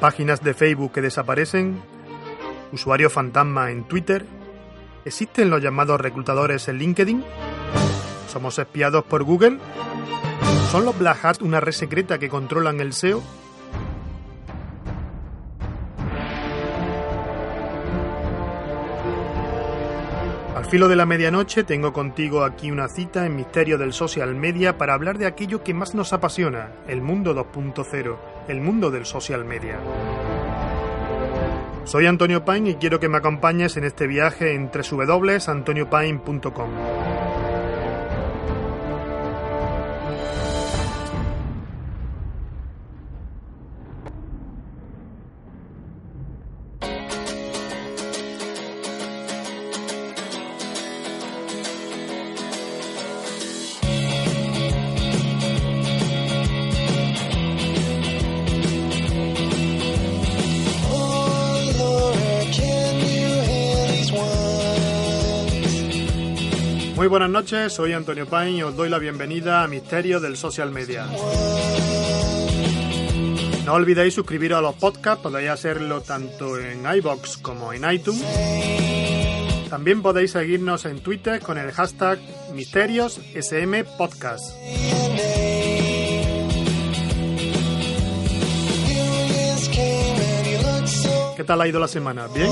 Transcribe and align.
páginas 0.00 0.42
de 0.42 0.54
Facebook 0.54 0.92
que 0.92 1.02
desaparecen, 1.02 1.80
usuarios 2.72 3.12
fantasma 3.12 3.70
en 3.70 3.84
Twitter, 3.84 4.26
¿existen 5.04 5.50
los 5.50 5.62
llamados 5.62 6.00
reclutadores 6.00 6.68
en 6.68 6.78
LinkedIn? 6.78 7.24
¿Somos 8.28 8.58
espiados 8.58 9.04
por 9.04 9.24
Google? 9.24 9.58
¿Son 10.70 10.84
los 10.84 10.98
Black 10.98 11.24
Hat 11.24 11.42
una 11.42 11.60
red 11.60 11.72
secreta 11.72 12.18
que 12.18 12.28
controlan 12.28 12.80
el 12.80 12.92
SEO? 12.92 13.22
Al 20.54 20.64
filo 20.64 20.88
de 20.88 20.96
la 20.96 21.06
medianoche 21.06 21.64
tengo 21.64 21.92
contigo 21.92 22.42
aquí 22.42 22.70
una 22.70 22.88
cita 22.88 23.24
en 23.24 23.36
Misterio 23.36 23.78
del 23.78 23.92
Social 23.92 24.34
Media 24.34 24.76
para 24.76 24.94
hablar 24.94 25.16
de 25.16 25.26
aquello 25.26 25.62
que 25.62 25.74
más 25.74 25.94
nos 25.94 26.12
apasiona, 26.12 26.72
el 26.88 27.00
mundo 27.00 27.34
2.0, 27.34 28.16
el 28.48 28.60
mundo 28.60 28.90
del 28.90 29.06
social 29.06 29.44
media. 29.44 29.78
Soy 31.84 32.06
Antonio 32.06 32.44
Paine 32.44 32.70
y 32.70 32.74
quiero 32.74 32.98
que 32.98 33.08
me 33.08 33.18
acompañes 33.18 33.76
en 33.76 33.84
este 33.84 34.06
viaje 34.06 34.54
en 34.54 34.70
www.antoniopaine.com. 34.70 37.15
Muy 67.06 67.10
buenas 67.10 67.30
noches, 67.30 67.72
soy 67.72 67.92
Antonio 67.92 68.26
Paine 68.26 68.58
y 68.58 68.62
os 68.64 68.74
doy 68.74 68.88
la 68.88 68.98
bienvenida 68.98 69.62
a 69.62 69.68
Misterio 69.68 70.18
del 70.18 70.36
Social 70.36 70.72
Media. 70.72 71.06
No 73.64 73.74
olvidéis 73.74 74.12
suscribiros 74.12 74.58
a 74.58 74.60
los 74.60 74.74
podcasts, 74.74 75.22
podéis 75.22 75.50
hacerlo 75.50 76.00
tanto 76.00 76.58
en 76.58 76.84
iBox 76.84 77.36
como 77.36 77.72
en 77.72 77.88
iTunes. 77.88 78.24
También 79.70 80.02
podéis 80.02 80.32
seguirnos 80.32 80.84
en 80.84 80.98
Twitter 80.98 81.38
con 81.38 81.58
el 81.58 81.70
hashtag 81.70 82.18
MisteriosSMPodcast. 82.52 84.50
¿Qué 91.36 91.44
tal 91.44 91.60
ha 91.60 91.68
ido 91.68 91.78
la 91.78 91.86
semana? 91.86 92.26
¿Bien? 92.34 92.50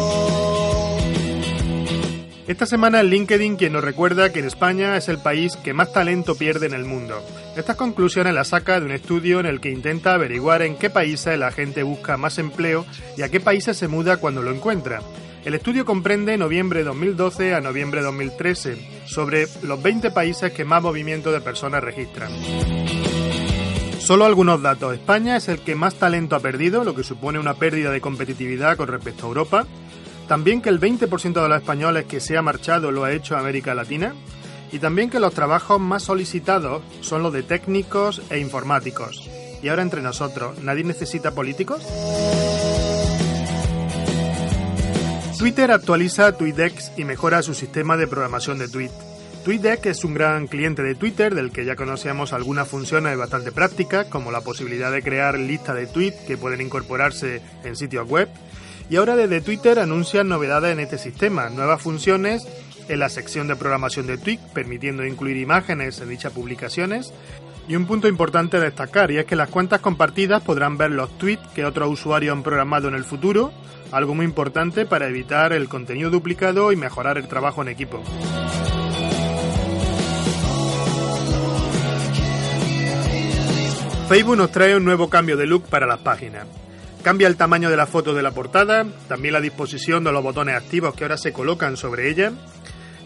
Esta 2.47 2.67
semana 2.67 3.01
es 3.01 3.07
LinkedIn 3.07 3.57
quien 3.57 3.73
nos 3.73 3.83
recuerda 3.83 4.31
que 4.31 4.41
en 4.41 4.45
España 4.45 4.99
es 4.99 5.09
el 5.09 5.17
país 5.17 5.57
que 5.57 5.73
más 5.73 5.95
talento 5.95 6.35
pierde 6.35 6.67
en 6.67 6.75
el 6.75 6.85
mundo. 6.85 7.25
Estas 7.57 7.77
conclusiones 7.77 8.35
las 8.35 8.49
saca 8.49 8.79
de 8.79 8.85
un 8.85 8.93
estudio 8.93 9.41
en 9.41 9.47
el 9.47 9.61
que 9.63 9.71
intenta 9.71 10.13
averiguar 10.13 10.61
en 10.61 10.77
qué 10.77 10.91
países 10.91 11.39
la 11.39 11.53
gente 11.53 11.83
busca 11.83 12.19
más 12.19 12.37
empleo 12.37 12.85
y 13.17 13.23
a 13.23 13.31
qué 13.31 13.41
países 13.41 13.79
se 13.79 13.89
muda 13.89 14.19
cuando 14.19 14.43
lo 14.43 14.53
encuentra. 14.53 15.01
El 15.47 15.55
estudio 15.55 15.87
comprende 15.87 16.37
noviembre 16.37 16.85
2012 16.85 17.55
a 17.55 17.63
noviembre 17.63 18.03
2013 18.03 18.77
sobre 19.07 19.47
los 19.63 19.83
20 19.83 20.11
países 20.11 20.53
que 20.53 20.67
más 20.67 20.83
movimiento 20.83 21.33
de 21.33 21.41
personas 21.41 21.83
registran. 21.83 22.31
Solo 24.01 24.27
algunos 24.27 24.61
datos. 24.61 24.93
España 24.93 25.39
es 25.39 25.49
el 25.49 25.61
que 25.61 25.75
más 25.75 25.95
talento 25.95 26.37
ha 26.37 26.41
perdido, 26.41 26.85
lo 26.85 26.95
que 26.95 27.05
supone 27.05 27.39
una 27.39 27.55
pérdida 27.55 27.91
de 27.91 28.03
competitividad 28.03 28.77
con 28.77 28.89
respecto 28.89 29.25
a 29.25 29.29
Europa. 29.29 29.67
También 30.29 30.63
que 30.63 30.71
el 30.71 30.81
20% 30.81 31.43
de 31.43 31.49
los 31.49 31.59
españoles 31.59 32.07
que 32.07 32.21
se 32.21 32.37
ha 32.37 32.43
marchado 32.43 32.91
lo 32.91 33.05
ha 33.05 33.13
hecho 33.13 33.37
a 33.37 33.41
América 33.41 33.75
Latina. 33.75 34.15
Y 34.73 34.79
también 34.79 35.11
que 35.11 35.21
los 35.21 35.35
trabajos 35.35 35.81
más 35.81 36.03
solicitados 36.03 36.83
son 37.01 37.23
los 37.23 37.33
de 37.33 37.43
técnicos 37.43 38.23
e 38.31 38.39
informáticos. 38.39 39.29
Y 39.63 39.69
ahora 39.69 39.83
entre 39.83 40.03
nosotros, 40.03 40.59
¿nadie 40.63 40.85
necesita 40.85 41.33
políticos? 41.33 41.83
Twitter 45.39 45.71
actualiza 45.71 46.37
TweetDeck 46.37 46.75
y 46.97 47.05
mejora 47.05 47.43
su 47.43 47.55
sistema 47.55 47.97
de 47.97 48.07
programación 48.07 48.59
de 48.59 48.69
tweet. 48.69 48.91
TweetDeck 49.45 49.87
es 49.87 50.05
un 50.05 50.15
gran 50.15 50.47
cliente 50.47 50.83
de 50.83 50.95
Twitter 50.95 51.35
del 51.35 51.53
que 51.53 51.67
ya 51.67 51.77
conocíamos 51.77 52.33
algunas 52.33 52.67
funciones 52.67 53.19
bastante 53.19 53.53
prácticas, 53.53 54.07
como 54.07 54.33
la 54.33 54.41
posibilidad 54.41 54.91
de 54.91 55.03
crear 55.03 55.39
listas 55.39 55.77
de 55.77 55.87
tweets 55.87 56.21
que 56.27 56.39
pueden 56.39 56.63
incorporarse 56.63 57.43
en 57.63 57.77
sitios 57.77 58.09
web. 58.09 58.31
Y 58.91 58.97
ahora 58.97 59.17
desde 59.17 59.41
Twitter 59.41 59.79
anuncian 59.79 60.29
novedades 60.29 60.73
en 60.73 60.81
este 60.81 60.99
sistema, 60.99 61.49
nuevas 61.49 61.81
funciones 61.81 62.47
en 62.89 62.99
la 62.99 63.09
sección 63.09 63.49
de 63.49 63.57
programación 63.57 64.07
de 64.07 64.19
tweet, 64.19 64.41
permitiendo 64.53 65.07
incluir 65.07 65.37
imágenes 65.39 66.01
en 66.01 66.11
dichas 66.11 66.33
publicaciones. 66.33 67.13
Y 67.67 67.77
un 67.77 67.87
punto 67.87 68.09
importante 68.09 68.59
a 68.59 68.61
destacar, 68.61 69.11
y 69.11 69.17
es 69.17 69.25
que 69.25 69.37
las 69.37 69.49
cuentas 69.49 69.81
compartidas 69.81 70.43
podrán 70.43 70.77
ver 70.77 70.91
los 70.91 71.17
tweets 71.17 71.49
que 71.55 71.65
otros 71.65 71.91
usuarios 71.91 72.37
han 72.37 72.43
programado 72.43 72.89
en 72.89 72.95
el 72.95 73.05
futuro, 73.05 73.53
algo 73.91 74.15
muy 74.15 74.27
importante 74.27 74.85
para 74.85 75.09
evitar 75.09 75.55
el 75.55 75.69
contenido 75.69 76.11
duplicado 76.11 76.73
y 76.73 76.77
mejorar 76.77 77.17
el 77.17 77.27
trabajo 77.27 77.63
en 77.63 77.69
equipo. 77.69 78.03
Facebook 84.09 84.37
nos 84.37 84.53
trae 84.53 84.77
un 84.77 84.85
nuevo 84.85 85.09
cambio 85.09 85.39
de 85.39 85.47
look 85.47 85.65
para 85.71 85.87
las 85.87 86.01
páginas. 86.01 86.47
Cambia 87.05 87.29
el 87.29 87.37
tamaño 87.37 87.69
de 87.69 87.77
la 87.77 87.87
foto 87.87 88.15
de 88.15 88.23
la 88.23 88.31
portada, 88.31 88.87
también 89.09 89.35
la 89.35 89.43
disposición 89.43 90.05
de 90.05 90.11
los 90.11 90.23
botones 90.23 90.57
activos 90.57 90.95
que 90.95 91.05
ahora 91.05 91.19
se 91.19 91.35
colocan 91.35 91.77
sobre 91.77 92.09
ella. 92.09 92.33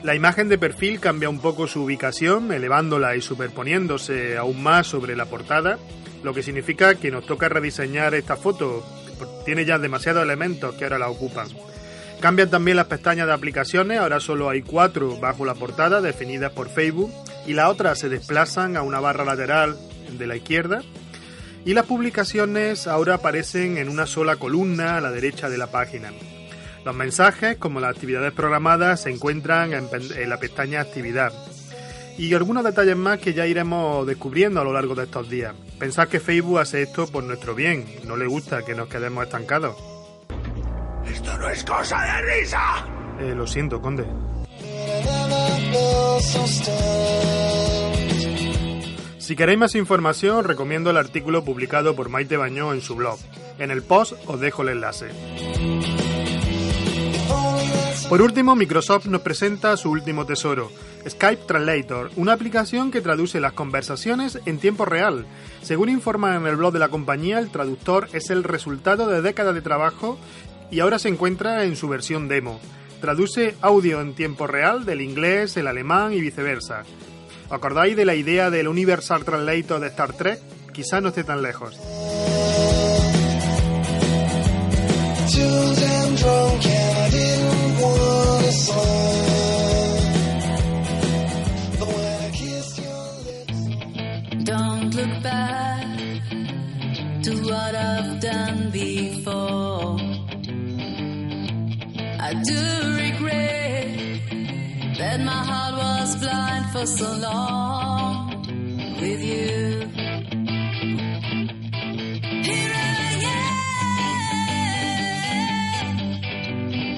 La 0.05 0.15
imagen 0.15 0.49
de 0.49 0.57
perfil 0.57 1.01
cambia 1.01 1.29
un 1.29 1.41
poco 1.41 1.67
su 1.67 1.83
ubicación, 1.83 2.53
elevándola 2.53 3.17
y 3.17 3.21
superponiéndose 3.21 4.37
aún 4.37 4.63
más 4.63 4.87
sobre 4.87 5.17
la 5.17 5.25
portada, 5.25 5.81
lo 6.23 6.33
que 6.33 6.45
significa 6.45 6.95
que 6.95 7.11
nos 7.11 7.27
toca 7.27 7.49
rediseñar 7.49 8.15
esta 8.15 8.37
foto, 8.37 8.87
tiene 9.45 9.65
ya 9.65 9.79
demasiados 9.79 10.23
elementos 10.23 10.77
que 10.77 10.85
ahora 10.85 11.01
la 11.01 11.09
ocupan. 11.09 11.49
Cambian 12.21 12.51
también 12.51 12.77
las 12.77 12.87
pestañas 12.87 13.27
de 13.27 13.33
aplicaciones, 13.33 13.99
ahora 13.99 14.21
solo 14.21 14.49
hay 14.49 14.63
cuatro 14.63 15.19
bajo 15.19 15.45
la 15.45 15.55
portada 15.55 16.01
definidas 16.01 16.53
por 16.53 16.69
Facebook 16.69 17.13
y 17.49 17.55
las 17.55 17.69
otras 17.69 17.99
se 17.99 18.09
desplazan 18.09 18.77
a 18.77 18.83
una 18.83 19.01
barra 19.01 19.25
lateral 19.25 19.77
de 20.17 20.27
la 20.29 20.37
izquierda 20.37 20.83
y 21.65 21.75
las 21.75 21.87
publicaciones 21.87 22.87
ahora 22.87 23.15
aparecen 23.15 23.79
en 23.79 23.89
una 23.89 24.07
sola 24.07 24.37
columna 24.37 24.97
a 24.97 25.01
la 25.01 25.11
derecha 25.11 25.49
de 25.49 25.59
la 25.59 25.67
página. 25.69 26.13
Los 26.85 26.95
mensajes, 26.95 27.57
como 27.59 27.81
las 27.81 27.91
actividades 27.91 28.33
programadas, 28.33 29.03
se 29.03 29.11
encuentran 29.11 29.73
en, 29.73 30.31
la 30.31 30.39
pestaña 30.39 30.81
Actividad. 30.81 31.33
Y 32.17 32.33
algunos 32.35 32.65
detalles 32.65 32.97
más 32.97 33.19
que 33.19 33.35
ya 33.35 33.47
iremos 33.47 34.07
descubriendo 34.07 34.61
a 34.61 34.65
lo 34.65 34.73
largo 34.73 34.95
de 34.95 35.05
estos 35.05 35.29
días. 35.29 35.55
Pensad 35.79 36.09
que 36.09 36.19
Facebook 36.19 36.59
hace 36.59 36.83
esto 36.83 37.07
por 37.07 37.23
nuestro 37.23 37.55
bien, 37.55 37.87
no 38.05 38.17
le 38.17 38.27
gusta 38.27 38.65
que 38.65 38.75
nos 38.75 38.89
quedemos 38.89 39.25
estancados. 39.25 39.77
¡Esto 41.07 41.37
no 41.39 41.49
es 41.49 41.63
cosa 41.65 42.03
de 42.03 42.23
risa! 42.23 42.87
Eh, 43.21 43.35
lo 43.35 43.47
siento, 43.47 43.81
conde. 43.81 44.05
Si 49.29 49.37
queréis 49.37 49.59
más 49.59 49.75
información, 49.75 50.43
recomiendo 50.45 50.89
el 50.89 50.97
artículo 50.97 51.45
publicado 51.45 51.95
por 51.95 52.09
Maite 52.09 52.39
Bañó 52.39 52.73
en 52.73 52.81
su 52.81 52.97
blog. 52.97 53.19
En 53.59 53.71
el 53.71 53.83
post 53.83 54.15
os 54.25 54.41
dejo 54.41 54.63
el 54.63 54.71
enlace. 54.71 55.09
Por 58.09 58.23
último, 58.23 58.57
Microsoft 58.57 59.05
nos 59.05 59.21
presenta 59.21 59.77
su 59.77 59.91
último 59.91 60.25
tesoro, 60.25 60.73
Skype 61.07 61.43
Translator, 61.45 62.11
una 62.17 62.33
aplicación 62.33 62.91
que 62.91 63.03
traduce 63.03 63.39
las 63.39 63.53
conversaciones 63.53 64.39
en 64.47 64.61
tiempo 64.61 64.87
real. 64.87 65.27
Según 65.61 65.91
informa 65.91 66.35
en 66.35 66.47
el 66.47 66.57
blog 66.57 66.73
de 66.73 66.79
la 66.79 66.89
compañía, 66.89 67.39
el 67.39 67.51
traductor 67.51 68.09
es 68.15 68.31
el 68.31 68.45
resultado 68.45 69.09
de 69.09 69.21
décadas 69.21 69.55
de 69.55 69.61
trabajo 69.61 70.19
y 70.71 70.81
ahora 70.81 70.99
se 70.99 71.11
encuentra 71.11 71.65
en 71.65 71.77
su 71.77 71.87
versión 71.87 72.29
demo. 72.29 72.61
Traduce 73.03 73.57
audio 73.61 74.01
en 74.01 74.15
tiempo 74.15 74.47
real 74.47 74.87
del 74.87 75.03
inglés, 75.03 75.59
el 75.59 75.67
alemán 75.67 76.15
y 76.15 76.23
viceversa. 76.23 76.85
¿Os 77.49 77.53
acordáis 77.53 77.97
de 77.97 78.05
la 78.05 78.15
idea 78.15 78.51
del 78.51 78.69
Universal 78.69 79.25
Translator 79.25 79.81
de 79.81 79.87
Star 79.89 80.13
Trek? 80.13 80.39
Quizá 80.73 81.01
no 81.01 81.09
esté 81.09 81.25
tan 81.25 81.43
lejos. 81.43 81.77
Don't 94.45 94.95
look 94.95 95.23
back 95.23 95.59
what 97.49 97.75
I've 97.75 98.21
done 98.21 98.71
before. 98.71 99.97
I 102.21 102.35
do 102.45 102.97
regret 102.97 103.68
that 104.99 105.21
my 105.21 105.31
heart 105.31 105.75
was 105.77 106.17
blind 106.17 106.67
for 106.73 106.87
so 106.87 107.09
long 107.19 108.31
with 109.01 109.23
you. 109.23 109.89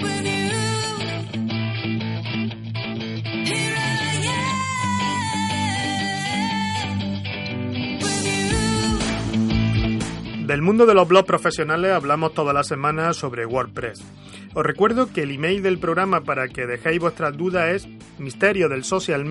With 0.02 0.26
you. 0.26 0.40
Del 10.46 10.62
mundo 10.62 10.84
de 10.86 10.94
los 10.94 11.06
blogs 11.06 11.26
profesionales 11.26 11.92
hablamos 11.92 12.34
todas 12.34 12.54
las 12.54 12.66
semanas 12.66 13.16
sobre 13.16 13.46
WordPress. 13.46 14.02
Os 14.52 14.66
recuerdo 14.66 15.12
que 15.12 15.22
el 15.22 15.30
email 15.30 15.62
del 15.62 15.78
programa 15.78 16.22
para 16.22 16.48
que 16.48 16.66
dejéis 16.66 17.00
vuestras 17.00 17.36
dudas 17.36 17.70
es 17.70 17.88
misterio 18.18 18.68
del 18.68 18.84
social 18.84 19.24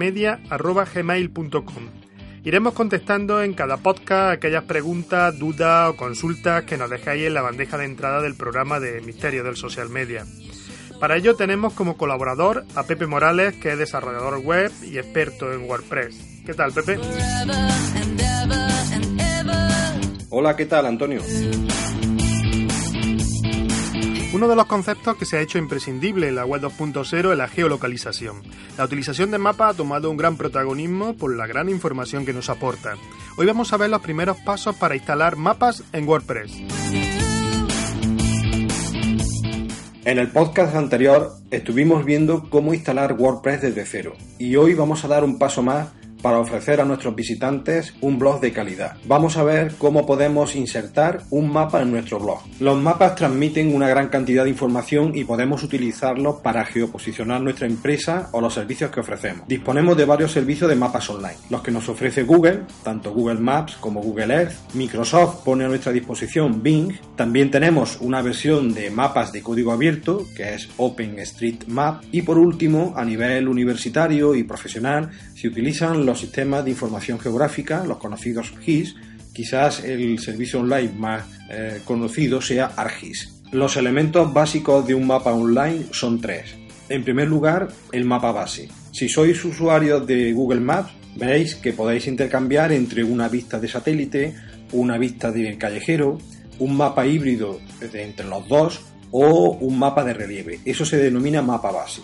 Iremos 2.45 2.73
contestando 2.73 3.43
en 3.43 3.53
cada 3.53 3.77
podcast 3.77 4.33
aquellas 4.33 4.63
preguntas, 4.63 5.37
dudas 5.37 5.89
o 5.89 5.97
consultas 5.97 6.63
que 6.63 6.77
nos 6.77 6.89
dejáis 6.89 7.27
en 7.27 7.33
la 7.33 7.41
bandeja 7.41 7.77
de 7.77 7.85
entrada 7.85 8.21
del 8.21 8.35
programa 8.35 8.79
de 8.79 9.01
Misterio 9.01 9.43
del 9.43 9.57
Social 9.57 9.89
Media. 9.89 10.25
Para 11.01 11.17
ello 11.17 11.35
tenemos 11.35 11.73
como 11.73 11.97
colaborador 11.97 12.65
a 12.75 12.83
Pepe 12.83 13.07
Morales, 13.07 13.55
que 13.55 13.73
es 13.73 13.77
desarrollador 13.77 14.39
web 14.39 14.71
y 14.83 14.97
experto 14.97 15.51
en 15.53 15.69
WordPress. 15.69 16.43
¿Qué 16.45 16.53
tal, 16.53 16.71
Pepe? 16.71 16.97
Hola, 20.29 20.55
¿qué 20.55 20.65
tal, 20.65 20.85
Antonio? 20.85 21.21
Uno 24.31 24.47
de 24.47 24.55
los 24.55 24.67
conceptos 24.67 25.17
que 25.17 25.25
se 25.25 25.37
ha 25.37 25.41
hecho 25.41 25.57
imprescindible 25.57 26.27
en 26.27 26.35
la 26.35 26.45
web 26.45 26.61
2.0 26.61 27.31
es 27.31 27.37
la 27.37 27.47
geolocalización. 27.47 28.43
La 28.77 28.85
utilización 28.85 29.31
de 29.31 29.39
mapas 29.39 29.73
ha 29.73 29.77
tomado 29.77 30.11
un 30.11 30.17
gran 30.17 30.37
protagonismo 30.37 31.15
por 31.15 31.35
la 31.35 31.47
gran 31.47 31.67
información 31.67 32.27
que 32.27 32.33
nos 32.33 32.47
aporta. 32.51 32.93
Hoy 33.37 33.47
vamos 33.47 33.73
a 33.73 33.77
ver 33.77 33.89
los 33.89 34.01
primeros 34.01 34.37
pasos 34.37 34.75
para 34.75 34.95
instalar 34.95 35.35
mapas 35.35 35.83
en 35.93 36.07
WordPress. 36.07 36.51
En 40.05 40.19
el 40.19 40.27
podcast 40.29 40.75
anterior 40.75 41.31
estuvimos 41.49 42.05
viendo 42.05 42.51
cómo 42.51 42.75
instalar 42.75 43.13
WordPress 43.13 43.61
desde 43.61 43.85
cero 43.85 44.13
y 44.37 44.55
hoy 44.57 44.75
vamos 44.75 45.03
a 45.03 45.07
dar 45.07 45.23
un 45.23 45.39
paso 45.39 45.63
más 45.63 45.89
para 46.21 46.39
ofrecer 46.39 46.81
a 46.81 46.85
nuestros 46.85 47.15
visitantes 47.15 47.93
un 48.01 48.19
blog 48.19 48.39
de 48.41 48.51
calidad. 48.51 48.97
Vamos 49.05 49.37
a 49.37 49.43
ver 49.43 49.73
cómo 49.77 50.05
podemos 50.05 50.55
insertar 50.55 51.21
un 51.29 51.51
mapa 51.51 51.81
en 51.81 51.91
nuestro 51.91 52.19
blog. 52.19 52.39
Los 52.59 52.77
mapas 52.77 53.15
transmiten 53.15 53.73
una 53.73 53.87
gran 53.87 54.09
cantidad 54.09 54.43
de 54.43 54.49
información 54.49 55.11
y 55.15 55.23
podemos 55.23 55.63
utilizarlos 55.63 56.37
para 56.41 56.65
geoposicionar 56.65 57.41
nuestra 57.41 57.67
empresa 57.67 58.29
o 58.31 58.41
los 58.41 58.53
servicios 58.53 58.91
que 58.91 58.99
ofrecemos. 58.99 59.47
Disponemos 59.47 59.97
de 59.97 60.05
varios 60.05 60.31
servicios 60.31 60.69
de 60.69 60.75
mapas 60.75 61.09
online, 61.09 61.37
los 61.49 61.61
que 61.61 61.71
nos 61.71 61.87
ofrece 61.89 62.23
Google, 62.23 62.61
tanto 62.83 63.13
Google 63.13 63.39
Maps 63.39 63.77
como 63.79 64.01
Google 64.01 64.33
Earth. 64.33 64.53
Microsoft 64.73 65.43
pone 65.43 65.65
a 65.65 65.67
nuestra 65.67 65.91
disposición 65.91 66.61
Bing. 66.61 66.93
También 67.15 67.51
tenemos 67.51 67.97
una 68.01 68.21
versión 68.21 68.73
de 68.73 68.89
mapas 68.89 69.31
de 69.31 69.41
código 69.41 69.71
abierto, 69.71 70.25
que 70.35 70.53
es 70.53 70.69
OpenStreetMap. 70.77 72.03
Y 72.11 72.21
por 72.21 72.37
último, 72.37 72.93
a 72.95 73.05
nivel 73.05 73.47
universitario 73.47 74.35
y 74.35 74.43
profesional, 74.43 75.09
se 75.39 75.47
utilizan 75.47 76.05
los 76.05 76.19
sistemas 76.19 76.65
de 76.65 76.71
información 76.71 77.17
geográfica, 77.17 77.85
los 77.85 77.97
conocidos 77.97 78.51
GIS, 78.59 78.97
quizás 79.31 79.85
el 79.85 80.19
servicio 80.19 80.59
online 80.59 80.91
más 80.97 81.23
eh, 81.49 81.79
conocido 81.85 82.41
sea 82.41 82.73
ArcGIS. 82.75 83.35
Los 83.53 83.77
elementos 83.77 84.33
básicos 84.33 84.85
de 84.85 84.95
un 84.95 85.07
mapa 85.07 85.31
online 85.31 85.85
son 85.91 86.19
tres. 86.19 86.55
En 86.89 87.05
primer 87.05 87.29
lugar, 87.29 87.69
el 87.93 88.03
mapa 88.03 88.33
base. 88.33 88.67
Si 88.91 89.07
sois 89.07 89.45
usuarios 89.45 90.05
de 90.05 90.33
Google 90.33 90.59
Maps, 90.59 90.91
veréis 91.15 91.55
que 91.55 91.71
podéis 91.71 92.07
intercambiar 92.07 92.73
entre 92.73 93.05
una 93.05 93.29
vista 93.29 93.61
de 93.61 93.69
satélite, 93.69 94.35
una 94.73 94.97
vista 94.97 95.31
de 95.31 95.57
callejero, 95.57 96.17
un 96.59 96.75
mapa 96.75 97.07
híbrido 97.07 97.61
entre 97.93 98.27
los 98.27 98.45
dos 98.49 98.81
o 99.11 99.51
un 99.51 99.79
mapa 99.79 100.03
de 100.03 100.13
relieve. 100.13 100.59
Eso 100.65 100.83
se 100.83 100.97
denomina 100.97 101.41
mapa 101.41 101.71
base. 101.71 102.01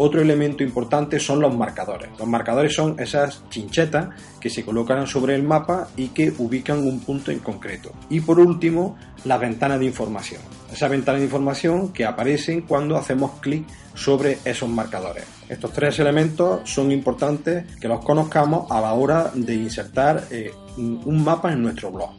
Otro 0.00 0.22
elemento 0.22 0.62
importante 0.62 1.18
son 1.18 1.40
los 1.40 1.56
marcadores. 1.56 2.08
Los 2.20 2.28
marcadores 2.28 2.72
son 2.72 2.94
esas 3.00 3.42
chinchetas 3.50 4.10
que 4.40 4.48
se 4.48 4.64
colocan 4.64 5.08
sobre 5.08 5.34
el 5.34 5.42
mapa 5.42 5.88
y 5.96 6.08
que 6.08 6.32
ubican 6.38 6.78
un 6.78 7.00
punto 7.00 7.32
en 7.32 7.40
concreto. 7.40 7.90
Y 8.08 8.20
por 8.20 8.38
último, 8.38 8.96
la 9.24 9.38
ventana 9.38 9.76
de 9.76 9.86
información. 9.86 10.40
Esa 10.72 10.86
ventana 10.86 11.18
de 11.18 11.24
información 11.24 11.92
que 11.92 12.06
aparecen 12.06 12.62
cuando 12.62 12.96
hacemos 12.96 13.40
clic 13.40 13.66
sobre 13.94 14.38
esos 14.44 14.68
marcadores. 14.68 15.24
Estos 15.48 15.72
tres 15.72 15.98
elementos 15.98 16.60
son 16.70 16.92
importantes 16.92 17.64
que 17.80 17.88
los 17.88 18.04
conozcamos 18.04 18.70
a 18.70 18.80
la 18.80 18.92
hora 18.92 19.32
de 19.34 19.54
insertar 19.54 20.28
eh, 20.30 20.52
un 20.76 21.24
mapa 21.24 21.52
en 21.52 21.60
nuestro 21.60 21.90
blog. 21.90 22.10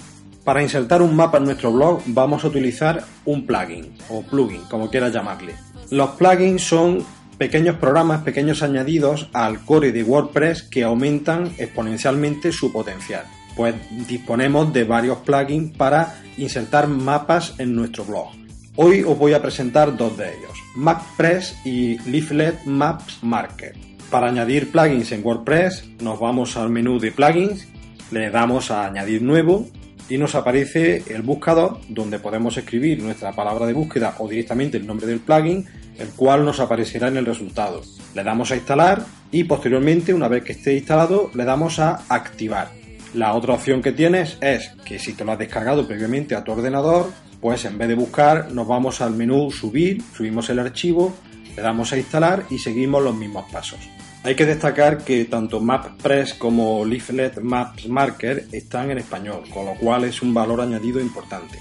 Para 0.43 0.61
insertar 0.61 1.01
un 1.01 1.15
mapa 1.15 1.37
en 1.37 1.45
nuestro 1.45 1.71
blog 1.71 2.01
vamos 2.07 2.43
a 2.43 2.47
utilizar 2.47 3.05
un 3.25 3.45
plugin 3.45 3.93
o 4.09 4.21
plugin, 4.21 4.63
como 4.63 4.89
quieras 4.89 5.13
llamarle. 5.13 5.53
Los 5.91 6.09
plugins 6.11 6.61
son 6.61 7.05
pequeños 7.39 7.77
programas, 7.77 8.21
pequeños 8.21 8.61
añadidos 8.61 9.29
al 9.33 9.63
core 9.63 9.93
de 9.93 10.03
WordPress 10.03 10.61
que 10.63 10.83
aumentan 10.83 11.51
exponencialmente 11.57 12.51
su 12.51 12.71
potencial. 12.71 13.23
Pues 13.55 13.75
disponemos 14.07 14.71
de 14.73 14.83
varios 14.83 15.19
plugins 15.19 15.75
para 15.75 16.21
insertar 16.37 16.87
mapas 16.87 17.55
en 17.57 17.75
nuestro 17.75 18.03
blog. 18.03 18.27
Hoy 18.75 19.03
os 19.03 19.17
voy 19.17 19.33
a 19.33 19.41
presentar 19.41 19.97
dos 19.97 20.17
de 20.17 20.29
ellos, 20.29 20.57
MapPress 20.75 21.55
y 21.65 21.97
Leaflet 22.09 22.65
Maps 22.65 23.19
Marker. 23.21 23.75
Para 24.11 24.27
añadir 24.27 24.71
plugins 24.71 25.11
en 25.11 25.25
WordPress, 25.25 25.85
nos 26.01 26.19
vamos 26.19 26.57
al 26.57 26.69
menú 26.69 26.99
de 26.99 27.11
plugins, 27.11 27.67
le 28.11 28.29
damos 28.31 28.69
a 28.69 28.85
añadir 28.85 29.21
nuevo 29.21 29.67
y 30.09 30.17
nos 30.17 30.35
aparece 30.35 31.03
el 31.07 31.21
buscador 31.21 31.79
donde 31.87 32.19
podemos 32.19 32.57
escribir 32.57 33.01
nuestra 33.01 33.31
palabra 33.31 33.65
de 33.65 33.73
búsqueda 33.73 34.15
o 34.17 34.27
directamente 34.27 34.77
el 34.77 34.87
nombre 34.87 35.07
del 35.07 35.19
plugin 35.19 35.65
el 35.99 36.09
cual 36.09 36.45
nos 36.45 36.59
aparecerá 36.59 37.09
en 37.09 37.17
el 37.17 37.25
resultado. 37.25 37.81
Le 38.15 38.23
damos 38.23 38.51
a 38.51 38.55
instalar 38.55 39.05
y 39.31 39.43
posteriormente, 39.43 40.13
una 40.13 40.27
vez 40.27 40.43
que 40.43 40.53
esté 40.53 40.73
instalado, 40.73 41.29
le 41.35 41.43
damos 41.43 41.77
a 41.79 42.03
activar. 42.07 42.71
La 43.13 43.33
otra 43.33 43.53
opción 43.53 43.81
que 43.81 43.91
tienes 43.91 44.37
es 44.41 44.71
que 44.85 44.97
si 44.97 45.13
te 45.13 45.25
lo 45.25 45.33
has 45.33 45.39
descargado 45.39 45.85
previamente 45.87 46.35
a 46.35 46.43
tu 46.43 46.53
ordenador, 46.53 47.11
pues 47.41 47.65
en 47.65 47.77
vez 47.77 47.87
de 47.87 47.95
buscar 47.95 48.51
nos 48.51 48.67
vamos 48.67 49.01
al 49.01 49.11
menú 49.11 49.51
subir, 49.51 50.01
subimos 50.15 50.49
el 50.49 50.59
archivo, 50.59 51.13
le 51.55 51.61
damos 51.61 51.91
a 51.91 51.97
instalar 51.97 52.45
y 52.49 52.59
seguimos 52.59 53.03
los 53.03 53.15
mismos 53.15 53.45
pasos. 53.51 53.79
Hay 54.23 54.35
que 54.35 54.45
destacar 54.45 55.03
que 55.05 55.25
tanto 55.25 55.61
MapPress 55.61 56.33
como 56.33 56.83
Leaflet 56.83 57.39
Maps 57.41 57.87
Marker 57.87 58.47
están 58.51 58.91
en 58.91 58.97
español, 58.97 59.43
con 59.53 59.65
lo 59.65 59.75
cual 59.75 60.03
es 60.03 60.21
un 60.21 60.33
valor 60.33 60.59
añadido 60.59 60.99
importante. 60.99 61.57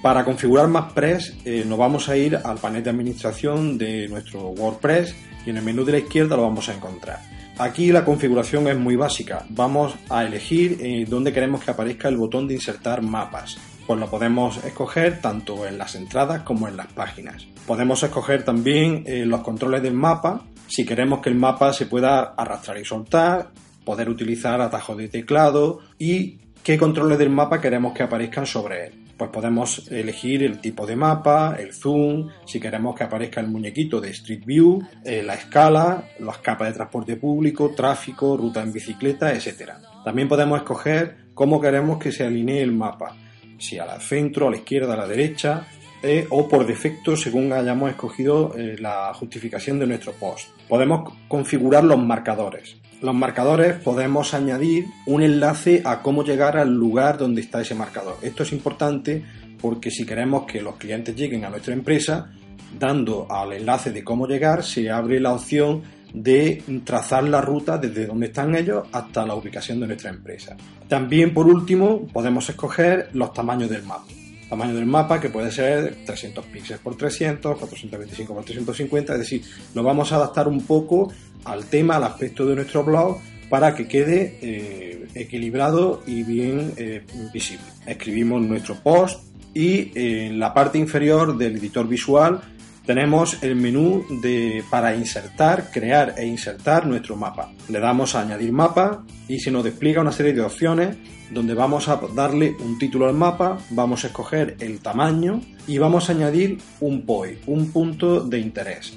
Para 0.00 0.24
configurar 0.24 0.68
MapPress 0.68 1.34
eh, 1.44 1.64
nos 1.66 1.78
vamos 1.78 2.08
a 2.08 2.16
ir 2.16 2.36
al 2.36 2.58
panel 2.58 2.82
de 2.82 2.90
administración 2.90 3.76
de 3.76 4.08
nuestro 4.08 4.48
WordPress 4.50 5.14
y 5.44 5.50
en 5.50 5.58
el 5.58 5.64
menú 5.64 5.84
de 5.84 5.92
la 5.92 5.98
izquierda 5.98 6.36
lo 6.36 6.42
vamos 6.42 6.68
a 6.68 6.74
encontrar. 6.74 7.20
Aquí 7.58 7.90
la 7.90 8.04
configuración 8.04 8.68
es 8.68 8.76
muy 8.76 8.96
básica. 8.96 9.44
Vamos 9.48 9.94
a 10.10 10.24
elegir 10.24 10.78
eh, 10.80 11.06
dónde 11.08 11.32
queremos 11.32 11.64
que 11.64 11.70
aparezca 11.70 12.08
el 12.08 12.16
botón 12.16 12.46
de 12.46 12.54
insertar 12.54 13.02
mapas. 13.02 13.56
Pues 13.86 13.98
lo 13.98 14.10
podemos 14.10 14.62
escoger 14.64 15.20
tanto 15.20 15.66
en 15.66 15.78
las 15.78 15.94
entradas 15.94 16.42
como 16.42 16.68
en 16.68 16.76
las 16.76 16.88
páginas. 16.88 17.46
Podemos 17.66 18.02
escoger 18.02 18.44
también 18.44 19.04
eh, 19.06 19.24
los 19.24 19.40
controles 19.40 19.82
del 19.82 19.94
mapa. 19.94 20.44
Si 20.66 20.84
queremos 20.84 21.20
que 21.20 21.30
el 21.30 21.36
mapa 21.36 21.72
se 21.72 21.86
pueda 21.86 22.34
arrastrar 22.36 22.78
y 22.78 22.84
soltar, 22.84 23.50
poder 23.84 24.08
utilizar 24.08 24.60
atajos 24.60 24.96
de 24.96 25.08
teclado 25.08 25.80
y 25.98 26.38
qué 26.62 26.76
controles 26.76 27.18
del 27.18 27.30
mapa 27.30 27.60
queremos 27.60 27.92
que 27.92 28.02
aparezcan 28.02 28.46
sobre 28.46 28.86
él 28.86 29.06
pues 29.16 29.30
podemos 29.30 29.90
elegir 29.90 30.42
el 30.42 30.60
tipo 30.60 30.86
de 30.86 30.94
mapa, 30.94 31.56
el 31.58 31.72
zoom, 31.72 32.28
si 32.44 32.60
queremos 32.60 32.94
que 32.94 33.04
aparezca 33.04 33.40
el 33.40 33.48
muñequito 33.48 34.00
de 34.00 34.10
Street 34.10 34.44
View, 34.44 34.86
eh, 35.04 35.22
la 35.22 35.34
escala, 35.34 36.04
las 36.18 36.38
capas 36.38 36.68
de 36.68 36.74
transporte 36.74 37.16
público, 37.16 37.72
tráfico, 37.74 38.36
ruta 38.36 38.62
en 38.62 38.72
bicicleta, 38.72 39.32
etc. 39.32 39.72
También 40.04 40.28
podemos 40.28 40.58
escoger 40.58 41.28
cómo 41.32 41.60
queremos 41.60 41.98
que 41.98 42.12
se 42.12 42.24
alinee 42.24 42.62
el 42.62 42.72
mapa, 42.72 43.16
si 43.58 43.78
al 43.78 44.00
centro, 44.02 44.48
a 44.48 44.50
la 44.50 44.58
izquierda, 44.58 44.92
a 44.92 44.98
la 44.98 45.06
derecha, 45.06 45.66
eh, 46.06 46.26
o 46.30 46.48
por 46.48 46.66
defecto 46.66 47.16
según 47.16 47.52
hayamos 47.52 47.90
escogido 47.90 48.54
eh, 48.56 48.76
la 48.78 49.12
justificación 49.14 49.78
de 49.78 49.86
nuestro 49.86 50.12
post. 50.12 50.48
Podemos 50.68 51.12
configurar 51.28 51.84
los 51.84 51.98
marcadores 51.98 52.76
los 53.02 53.14
marcadores 53.14 53.74
podemos 53.74 54.32
añadir 54.32 54.86
un 55.06 55.22
enlace 55.22 55.82
a 55.84 56.02
cómo 56.02 56.24
llegar 56.24 56.56
al 56.56 56.74
lugar 56.74 57.18
donde 57.18 57.42
está 57.42 57.60
ese 57.60 57.74
marcador. 57.74 58.16
Esto 58.22 58.42
es 58.42 58.52
importante 58.52 59.22
porque 59.60 59.90
si 59.90 60.06
queremos 60.06 60.44
que 60.46 60.62
los 60.62 60.76
clientes 60.76 61.14
lleguen 61.14 61.44
a 61.44 61.50
nuestra 61.50 61.74
empresa, 61.74 62.30
dando 62.78 63.26
al 63.30 63.52
enlace 63.52 63.92
de 63.92 64.02
cómo 64.02 64.26
llegar, 64.26 64.64
se 64.64 64.90
abre 64.90 65.20
la 65.20 65.32
opción 65.32 65.82
de 66.14 66.62
trazar 66.84 67.24
la 67.24 67.40
ruta 67.40 67.76
desde 67.76 68.06
donde 68.06 68.26
están 68.26 68.54
ellos 68.54 68.86
hasta 68.92 69.26
la 69.26 69.34
ubicación 69.34 69.80
de 69.80 69.88
nuestra 69.88 70.10
empresa. 70.10 70.56
También, 70.88 71.34
por 71.34 71.46
último, 71.46 72.06
podemos 72.06 72.48
escoger 72.48 73.10
los 73.12 73.32
tamaños 73.34 73.68
del 73.68 73.82
mapa. 73.82 74.04
Tamaño 74.48 74.74
del 74.74 74.86
mapa 74.86 75.20
que 75.20 75.28
puede 75.28 75.50
ser 75.50 76.04
300 76.04 76.44
píxeles 76.46 76.80
por 76.80 76.96
300, 76.96 77.58
425 77.58 78.34
por 78.34 78.44
350, 78.44 79.12
es 79.14 79.18
decir, 79.18 79.42
lo 79.74 79.82
vamos 79.82 80.12
a 80.12 80.16
adaptar 80.16 80.46
un 80.48 80.62
poco 80.62 81.12
al 81.44 81.66
tema, 81.66 81.96
al 81.96 82.04
aspecto 82.04 82.46
de 82.46 82.54
nuestro 82.54 82.84
blog 82.84 83.18
para 83.48 83.74
que 83.74 83.86
quede 83.86 84.38
eh, 84.40 85.06
equilibrado 85.14 86.02
y 86.06 86.22
bien 86.22 86.72
eh, 86.76 87.02
visible. 87.32 87.64
Escribimos 87.86 88.42
nuestro 88.42 88.76
post 88.76 89.20
y 89.54 89.90
en 89.94 90.38
la 90.38 90.52
parte 90.52 90.78
inferior 90.78 91.36
del 91.36 91.56
editor 91.56 91.88
visual 91.88 92.40
tenemos 92.86 93.42
el 93.42 93.56
menú 93.56 94.04
de, 94.22 94.64
para 94.70 94.94
insertar, 94.94 95.70
crear 95.72 96.14
e 96.16 96.24
insertar 96.26 96.86
nuestro 96.86 97.16
mapa. 97.16 97.50
Le 97.68 97.80
damos 97.80 98.14
a 98.14 98.20
añadir 98.20 98.52
mapa 98.52 99.04
y 99.28 99.40
se 99.40 99.50
nos 99.50 99.64
despliega 99.64 100.00
una 100.00 100.12
serie 100.12 100.32
de 100.32 100.40
opciones 100.40 100.96
donde 101.30 101.54
vamos 101.54 101.88
a 101.88 102.00
darle 102.14 102.54
un 102.60 102.78
título 102.78 103.08
al 103.08 103.14
mapa, 103.14 103.58
vamos 103.70 104.04
a 104.04 104.06
escoger 104.06 104.56
el 104.60 104.78
tamaño 104.78 105.40
y 105.66 105.78
vamos 105.78 106.08
a 106.08 106.12
añadir 106.12 106.58
un 106.78 107.04
POI, 107.04 107.40
un 107.46 107.72
punto 107.72 108.20
de 108.20 108.38
interés. 108.38 108.96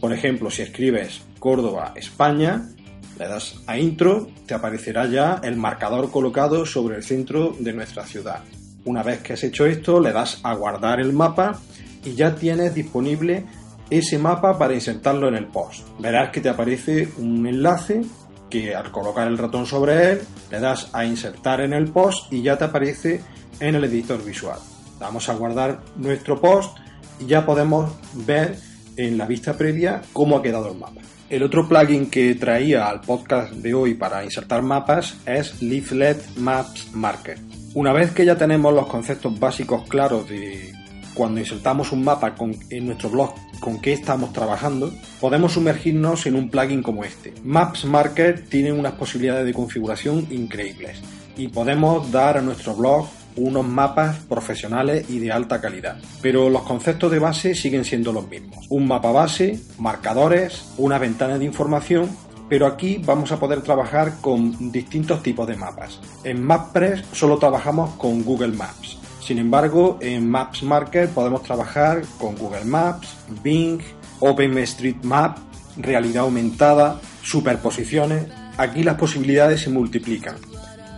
Por 0.00 0.12
ejemplo, 0.12 0.50
si 0.50 0.62
escribes 0.62 1.22
Córdoba, 1.38 1.92
España, 1.94 2.68
le 3.16 3.28
das 3.28 3.62
a 3.68 3.78
intro, 3.78 4.28
te 4.46 4.54
aparecerá 4.54 5.06
ya 5.06 5.40
el 5.44 5.56
marcador 5.56 6.10
colocado 6.10 6.66
sobre 6.66 6.96
el 6.96 7.04
centro 7.04 7.54
de 7.60 7.72
nuestra 7.72 8.04
ciudad. 8.04 8.40
Una 8.84 9.04
vez 9.04 9.20
que 9.20 9.34
has 9.34 9.44
hecho 9.44 9.66
esto, 9.66 10.00
le 10.00 10.10
das 10.10 10.40
a 10.42 10.54
guardar 10.54 11.00
el 11.00 11.12
mapa 11.12 11.60
y 12.04 12.14
ya 12.14 12.34
tienes 12.34 12.74
disponible 12.74 13.44
ese 13.90 14.18
mapa 14.18 14.58
para 14.58 14.74
insertarlo 14.74 15.28
en 15.28 15.34
el 15.34 15.46
post. 15.46 15.86
Verás 15.98 16.30
que 16.30 16.40
te 16.40 16.48
aparece 16.48 17.08
un 17.18 17.46
enlace 17.46 18.02
que 18.48 18.74
al 18.74 18.90
colocar 18.90 19.26
el 19.28 19.38
ratón 19.38 19.66
sobre 19.66 20.12
él 20.12 20.20
le 20.50 20.60
das 20.60 20.90
a 20.92 21.04
insertar 21.04 21.60
en 21.60 21.72
el 21.72 21.90
post 21.90 22.32
y 22.32 22.42
ya 22.42 22.58
te 22.58 22.64
aparece 22.64 23.20
en 23.60 23.74
el 23.74 23.84
editor 23.84 24.22
visual. 24.24 24.58
Vamos 24.98 25.28
a 25.28 25.34
guardar 25.34 25.80
nuestro 25.96 26.40
post 26.40 26.76
y 27.18 27.26
ya 27.26 27.46
podemos 27.46 27.90
ver 28.14 28.56
en 28.96 29.16
la 29.16 29.26
vista 29.26 29.54
previa 29.54 30.02
cómo 30.12 30.36
ha 30.36 30.42
quedado 30.42 30.70
el 30.70 30.78
mapa. 30.78 31.00
El 31.28 31.44
otro 31.44 31.68
plugin 31.68 32.10
que 32.10 32.34
traía 32.34 32.88
al 32.88 33.00
podcast 33.00 33.52
de 33.52 33.72
hoy 33.72 33.94
para 33.94 34.24
insertar 34.24 34.62
mapas 34.62 35.16
es 35.26 35.62
Leaflet 35.62 36.36
Maps 36.36 36.92
Marker. 36.92 37.38
Una 37.74 37.92
vez 37.92 38.10
que 38.10 38.24
ya 38.24 38.36
tenemos 38.36 38.74
los 38.74 38.88
conceptos 38.88 39.38
básicos 39.38 39.88
claros 39.88 40.28
de 40.28 40.72
cuando 41.14 41.40
insertamos 41.40 41.92
un 41.92 42.04
mapa 42.04 42.34
en 42.70 42.86
nuestro 42.86 43.10
blog 43.10 43.34
con 43.60 43.80
qué 43.80 43.92
estamos 43.92 44.32
trabajando, 44.32 44.92
podemos 45.20 45.52
sumergirnos 45.52 46.26
en 46.26 46.34
un 46.34 46.50
plugin 46.50 46.82
como 46.82 47.04
este. 47.04 47.34
Maps 47.44 47.84
Marker 47.84 48.44
tiene 48.48 48.72
unas 48.72 48.94
posibilidades 48.94 49.46
de 49.46 49.52
configuración 49.52 50.26
increíbles 50.30 50.98
y 51.36 51.48
podemos 51.48 52.10
dar 52.10 52.38
a 52.38 52.42
nuestro 52.42 52.74
blog 52.74 53.08
unos 53.36 53.66
mapas 53.66 54.18
profesionales 54.28 55.08
y 55.08 55.18
de 55.18 55.32
alta 55.32 55.60
calidad. 55.60 55.96
Pero 56.20 56.50
los 56.50 56.62
conceptos 56.62 57.10
de 57.10 57.18
base 57.18 57.54
siguen 57.54 57.84
siendo 57.84 58.12
los 58.12 58.28
mismos. 58.28 58.66
Un 58.68 58.86
mapa 58.86 59.12
base, 59.12 59.60
marcadores, 59.78 60.72
una 60.78 60.98
ventana 60.98 61.38
de 61.38 61.44
información, 61.44 62.08
pero 62.48 62.66
aquí 62.66 63.00
vamos 63.04 63.30
a 63.32 63.38
poder 63.38 63.62
trabajar 63.62 64.14
con 64.20 64.72
distintos 64.72 65.22
tipos 65.22 65.46
de 65.46 65.56
mapas. 65.56 66.00
En 66.24 66.42
MapPress 66.42 67.04
solo 67.12 67.38
trabajamos 67.38 67.94
con 67.94 68.24
Google 68.24 68.52
Maps. 68.52 68.99
Sin 69.30 69.38
embargo, 69.38 69.96
en 70.00 70.28
Maps 70.28 70.64
Marker 70.64 71.08
podemos 71.10 71.44
trabajar 71.44 72.02
con 72.18 72.34
Google 72.34 72.64
Maps, 72.64 73.16
Bing, 73.44 73.78
OpenStreetMap, 74.18 75.38
realidad 75.76 76.24
aumentada, 76.24 77.00
superposiciones. 77.22 78.24
Aquí 78.56 78.82
las 78.82 78.96
posibilidades 78.96 79.60
se 79.60 79.70
multiplican. 79.70 80.34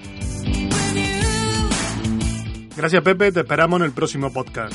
Gracias 2.75 3.03
Pepe, 3.03 3.31
te 3.33 3.41
esperamos 3.41 3.81
en 3.81 3.87
el 3.87 3.93
próximo 3.93 4.33
podcast. 4.33 4.73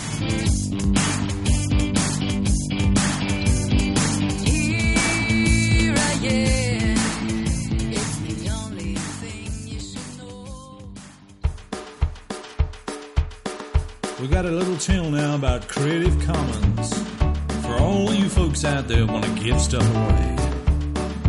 Got 14.34 14.46
a 14.48 14.52
little 14.52 14.78
tale 14.78 15.12
now 15.12 15.36
about 15.36 15.68
Creative 15.68 16.26
Commons. 16.26 17.04
For 17.64 17.76
all 17.76 18.12
you 18.12 18.28
folks 18.28 18.66
out 18.66 18.88
there 18.88 19.06
want 19.06 19.24
to 19.26 19.32
give 19.44 19.62
stuff 19.62 19.88
away. 19.96 20.36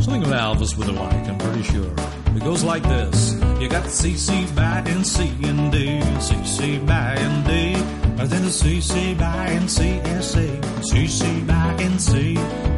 Something 0.00 0.22
of 0.22 0.30
Elvis 0.30 0.74
with 0.78 0.88
a 0.88 0.92
mic, 0.92 1.28
I'm 1.28 1.36
pretty 1.36 1.64
sure. 1.64 1.92
It 2.34 2.42
goes 2.42 2.64
like 2.64 2.82
this. 2.82 3.34
You 3.60 3.68
got 3.68 3.84
CC 3.84 4.56
by 4.56 4.82
and 4.86 5.06
C 5.06 5.30
and 5.42 5.70
D, 5.70 6.00
CC 6.18 6.86
by 6.86 7.16
and 7.18 7.46
D, 7.46 7.74
and 8.22 8.30
then 8.30 8.42
the 8.42 8.48
CC 8.48 9.18
by 9.18 9.48
and 9.48 9.68
CSA, 9.68 10.62
CC 10.80 11.46
by 11.46 11.76
and 11.82 12.00
C. 12.00 12.30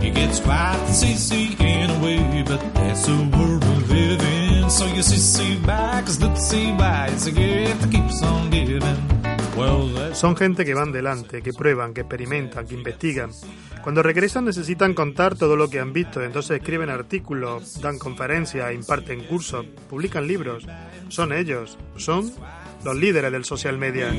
You 0.05 0.13
get 0.13 0.43
quite 0.43 0.83
the 0.89 0.93
CC 0.93 1.61
in 1.61 1.89
a 1.89 2.03
way, 2.03 2.43
but 2.43 2.75
that's 2.75 3.07
the 3.07 3.13
world 3.13 3.63
we 3.65 4.09
live 4.09 4.23
in. 4.23 4.71
So 4.71 4.87
you 4.87 5.03
CC 5.03 5.65
by, 5.65 6.03
cause 6.03 6.19
the 6.19 6.35
C 6.35 6.73
by, 6.77 7.11
it's 7.13 7.27
a 7.27 7.31
gift 7.31 7.81
that 7.81 7.93
keeps 7.93 8.25
on 8.25 8.51
giving. 8.51 9.16
Son 10.13 10.37
gente 10.37 10.65
que 10.65 10.75
van 10.75 10.93
delante, 10.93 11.43
que 11.43 11.53
prueban, 11.53 11.95
que 11.95 12.03
experimentan, 12.03 12.67
que 12.67 12.75
investigan. 12.75 13.31
Cuando 13.83 14.03
regresan 14.03 14.45
necesitan 14.45 14.95
contar 14.95 15.37
todo 15.37 15.57
lo 15.57 15.71
que 15.71 15.79
han 15.81 15.93
visto, 15.93 16.23
entonces 16.23 16.59
escriben 16.59 16.91
artículos, 16.91 17.81
dan 17.81 17.99
conferencias, 17.99 18.75
imparten 18.75 19.25
cursos, 19.25 19.65
publican 19.89 20.27
libros. 20.27 20.67
Son 21.09 21.33
ellos, 21.33 21.79
son 21.97 22.33
los 22.85 22.97
líderes 22.97 23.33
del 23.33 23.45
social 23.45 23.79
media. 23.79 24.13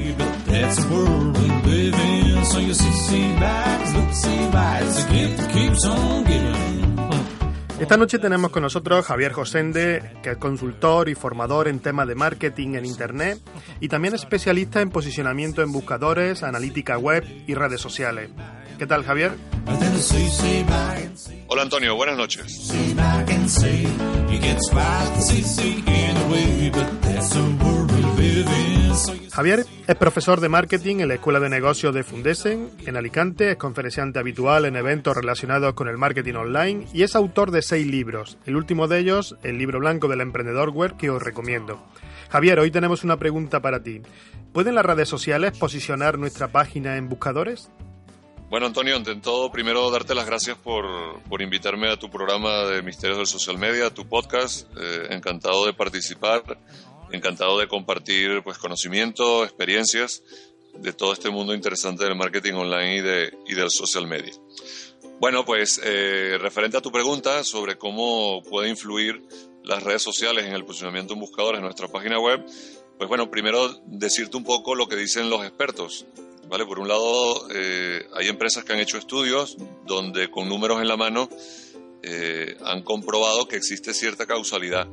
Esta 7.79 7.96
noche 7.96 8.17
tenemos 8.17 8.50
con 8.50 8.63
nosotros 8.63 9.05
Javier 9.05 9.34
Josende, 9.34 10.01
que 10.24 10.31
es 10.31 10.38
consultor 10.38 11.10
y 11.10 11.15
formador 11.15 11.67
en 11.67 11.79
temas 11.79 12.07
de 12.07 12.15
marketing 12.15 12.74
en 12.74 12.86
Internet 12.86 13.39
y 13.79 13.88
también 13.88 14.15
especialista 14.15 14.81
en 14.81 14.89
posicionamiento 14.89 15.62
en 15.62 15.72
buscadores, 15.72 16.41
analítica 16.41 16.98
web 16.98 17.24
y 17.46 17.53
redes 17.53 17.79
sociales. 17.79 18.31
¿Qué 18.79 18.88
tal, 18.88 19.03
Javier? 19.03 19.34
Hola 21.48 21.62
Antonio, 21.62 21.96
buenas 21.96 22.17
noches. 22.17 22.72
Javier 29.38 29.67
es 29.88 29.96
profesor 29.98 30.41
de 30.41 30.50
marketing 30.50 30.96
en 30.96 31.10
la 31.10 31.13
Escuela 31.13 31.39
de 31.39 31.48
Negocios 31.48 31.94
de 31.94 32.03
Fundesen 32.03 32.72
en 32.88 32.98
Alicante, 32.98 33.51
es 33.51 33.58
conferenciante 33.58 34.17
habitual 34.17 34.65
en 34.65 34.75
eventos 34.75 35.15
relacionados 35.15 35.75
con 35.75 35.88
el 35.88 35.96
marketing 35.96 36.34
online 36.34 36.88
y 36.91 37.03
es 37.03 37.15
autor 37.15 37.51
de 37.51 37.62
seis 37.62 37.86
libros, 37.86 38.39
el 38.48 38.56
último 38.56 38.88
de 38.88 38.98
ellos, 38.98 39.36
el 39.44 39.60
libro 39.60 39.77
blanco 39.77 40.08
del 40.08 40.22
emprendedor 40.22 40.72
web 40.72 40.98
que 40.98 41.12
os 41.12 41.22
recomiendo. 41.22 41.79
Javier, 42.32 42.60
hoy 42.60 42.72
tenemos 42.72 43.03
una 43.03 43.17
pregunta 43.17 43.60
para 43.60 43.84
ti. 43.84 44.01
¿Pueden 44.53 44.74
las 44.74 44.88
redes 44.88 45.08
sociales 45.08 45.56
posicionar 45.56 46.17
nuestra 46.17 46.48
página 46.48 46.98
en 46.98 47.08
buscadores? 47.08 47.70
Bueno 48.50 48.65
Antonio, 48.65 48.96
ante 48.96 49.13
todo, 49.17 49.51
primero 49.51 49.91
darte 49.91 50.15
las 50.15 50.25
gracias 50.25 50.58
por, 50.58 51.22
por 51.29 51.44
invitarme 51.44 51.91
a 51.91 51.98
tu 51.98 52.10
programa 52.10 52.63
de 52.63 52.82
Misterios 52.82 53.20
del 53.20 53.27
Social 53.27 53.60
Media, 53.60 53.86
a 53.86 53.94
tu 53.94 54.08
podcast. 54.08 54.67
Eh, 54.75 55.08
encantado 55.12 55.67
de 55.67 55.74
participar, 55.74 56.41
encantado 57.11 57.59
de 57.59 57.67
compartir 57.67 58.41
pues, 58.43 58.57
conocimiento, 58.57 59.43
experiencias 59.43 60.23
de 60.79 60.93
todo 60.93 61.13
este 61.13 61.29
mundo 61.29 61.53
interesante 61.53 62.03
del 62.03 62.15
marketing 62.15 62.53
online 62.53 62.97
y, 62.97 63.01
de, 63.01 63.37
y 63.47 63.55
del 63.55 63.69
social 63.69 64.07
media. 64.07 64.33
Bueno, 65.19 65.45
pues 65.45 65.81
eh, 65.83 66.37
referente 66.39 66.77
a 66.77 66.81
tu 66.81 66.91
pregunta 66.91 67.43
sobre 67.43 67.77
cómo 67.77 68.43
puede 68.43 68.69
influir 68.69 69.23
las 69.63 69.81
redes 69.81 70.03
sociales 70.03 70.45
en 70.45 70.53
el 70.53 70.63
posicionamiento 70.63 71.13
en 71.13 71.19
buscadores 71.19 71.57
en 71.57 71.65
nuestra 71.65 71.87
página 71.87 72.19
web, 72.19 72.45
pues 72.97 73.09
bueno, 73.09 73.29
primero 73.29 73.81
decirte 73.85 74.37
un 74.37 74.43
poco 74.43 74.75
lo 74.75 74.87
que 74.87 74.95
dicen 74.95 75.29
los 75.29 75.43
expertos. 75.43 76.05
¿vale? 76.47 76.65
Por 76.65 76.79
un 76.79 76.87
lado, 76.87 77.47
eh, 77.51 78.07
hay 78.13 78.27
empresas 78.27 78.63
que 78.63 78.73
han 78.73 78.79
hecho 78.79 78.97
estudios 78.97 79.57
donde 79.85 80.29
con 80.29 80.47
números 80.47 80.81
en 80.81 80.87
la 80.87 80.97
mano 80.97 81.29
eh, 82.03 82.55
han 82.63 82.83
comprobado 82.83 83.47
que 83.47 83.57
existe 83.57 83.93
cierta 83.93 84.25
causalidad 84.25 84.87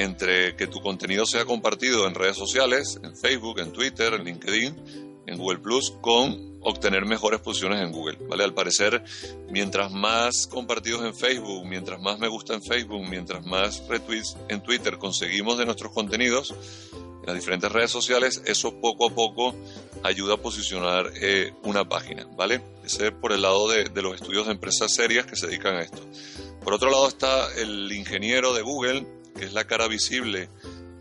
entre 0.00 0.56
que 0.56 0.66
tu 0.66 0.80
contenido 0.80 1.26
sea 1.26 1.44
compartido 1.44 2.06
en 2.06 2.14
redes 2.14 2.36
sociales, 2.36 2.98
en 3.02 3.14
Facebook, 3.14 3.60
en 3.60 3.70
Twitter, 3.70 4.14
en 4.14 4.24
LinkedIn, 4.24 5.22
en 5.26 5.36
Google 5.36 5.58
Plus, 5.58 5.92
con 6.00 6.58
obtener 6.62 7.04
mejores 7.04 7.40
posiciones 7.40 7.82
en 7.82 7.92
Google. 7.92 8.16
¿vale? 8.26 8.44
Al 8.44 8.54
parecer, 8.54 9.04
mientras 9.50 9.92
más 9.92 10.46
compartidos 10.46 11.04
en 11.04 11.14
Facebook, 11.14 11.66
mientras 11.66 12.00
más 12.00 12.18
me 12.18 12.28
gusta 12.28 12.54
en 12.54 12.62
Facebook, 12.62 13.06
mientras 13.10 13.44
más 13.44 13.86
retweets 13.88 14.38
en 14.48 14.62
Twitter 14.62 14.96
conseguimos 14.96 15.58
de 15.58 15.66
nuestros 15.66 15.92
contenidos, 15.92 16.54
en 16.92 17.26
las 17.26 17.34
diferentes 17.34 17.70
redes 17.70 17.90
sociales, 17.90 18.40
eso 18.46 18.80
poco 18.80 19.10
a 19.10 19.14
poco 19.14 19.54
ayuda 20.02 20.34
a 20.34 20.36
posicionar 20.38 21.12
eh, 21.20 21.52
una 21.64 21.86
página, 21.86 22.26
¿vale? 22.38 22.62
Ese 22.82 23.12
por 23.12 23.32
el 23.32 23.42
lado 23.42 23.68
de, 23.68 23.84
de 23.84 24.00
los 24.00 24.14
estudios 24.14 24.46
de 24.46 24.52
empresas 24.52 24.94
serias 24.94 25.26
que 25.26 25.36
se 25.36 25.46
dedican 25.46 25.76
a 25.76 25.82
esto. 25.82 26.00
Por 26.64 26.72
otro 26.72 26.90
lado 26.90 27.06
está 27.06 27.54
el 27.58 27.92
ingeniero 27.92 28.54
de 28.54 28.62
Google, 28.62 29.19
que 29.40 29.46
es 29.46 29.54
la 29.54 29.66
cara 29.66 29.88
visible 29.88 30.50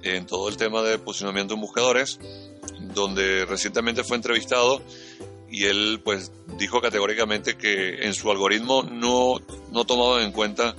en 0.01 0.25
todo 0.25 0.47
el 0.47 0.55
tema 0.55 0.81
de 0.81 0.97
posicionamiento 0.97 1.55
en 1.55 1.59
buscadores, 1.59 2.19
donde 2.95 3.45
recientemente 3.45 4.05
fue 4.05 4.15
entrevistado 4.15 4.81
y 5.51 5.65
él 5.65 5.99
pues 6.05 6.31
dijo 6.57 6.79
categóricamente 6.79 7.57
que 7.57 8.05
en 8.05 8.13
su 8.13 8.31
algoritmo 8.31 8.83
no, 8.83 9.41
no 9.73 9.83
tomaban 9.83 10.23
en 10.23 10.31
cuenta 10.31 10.73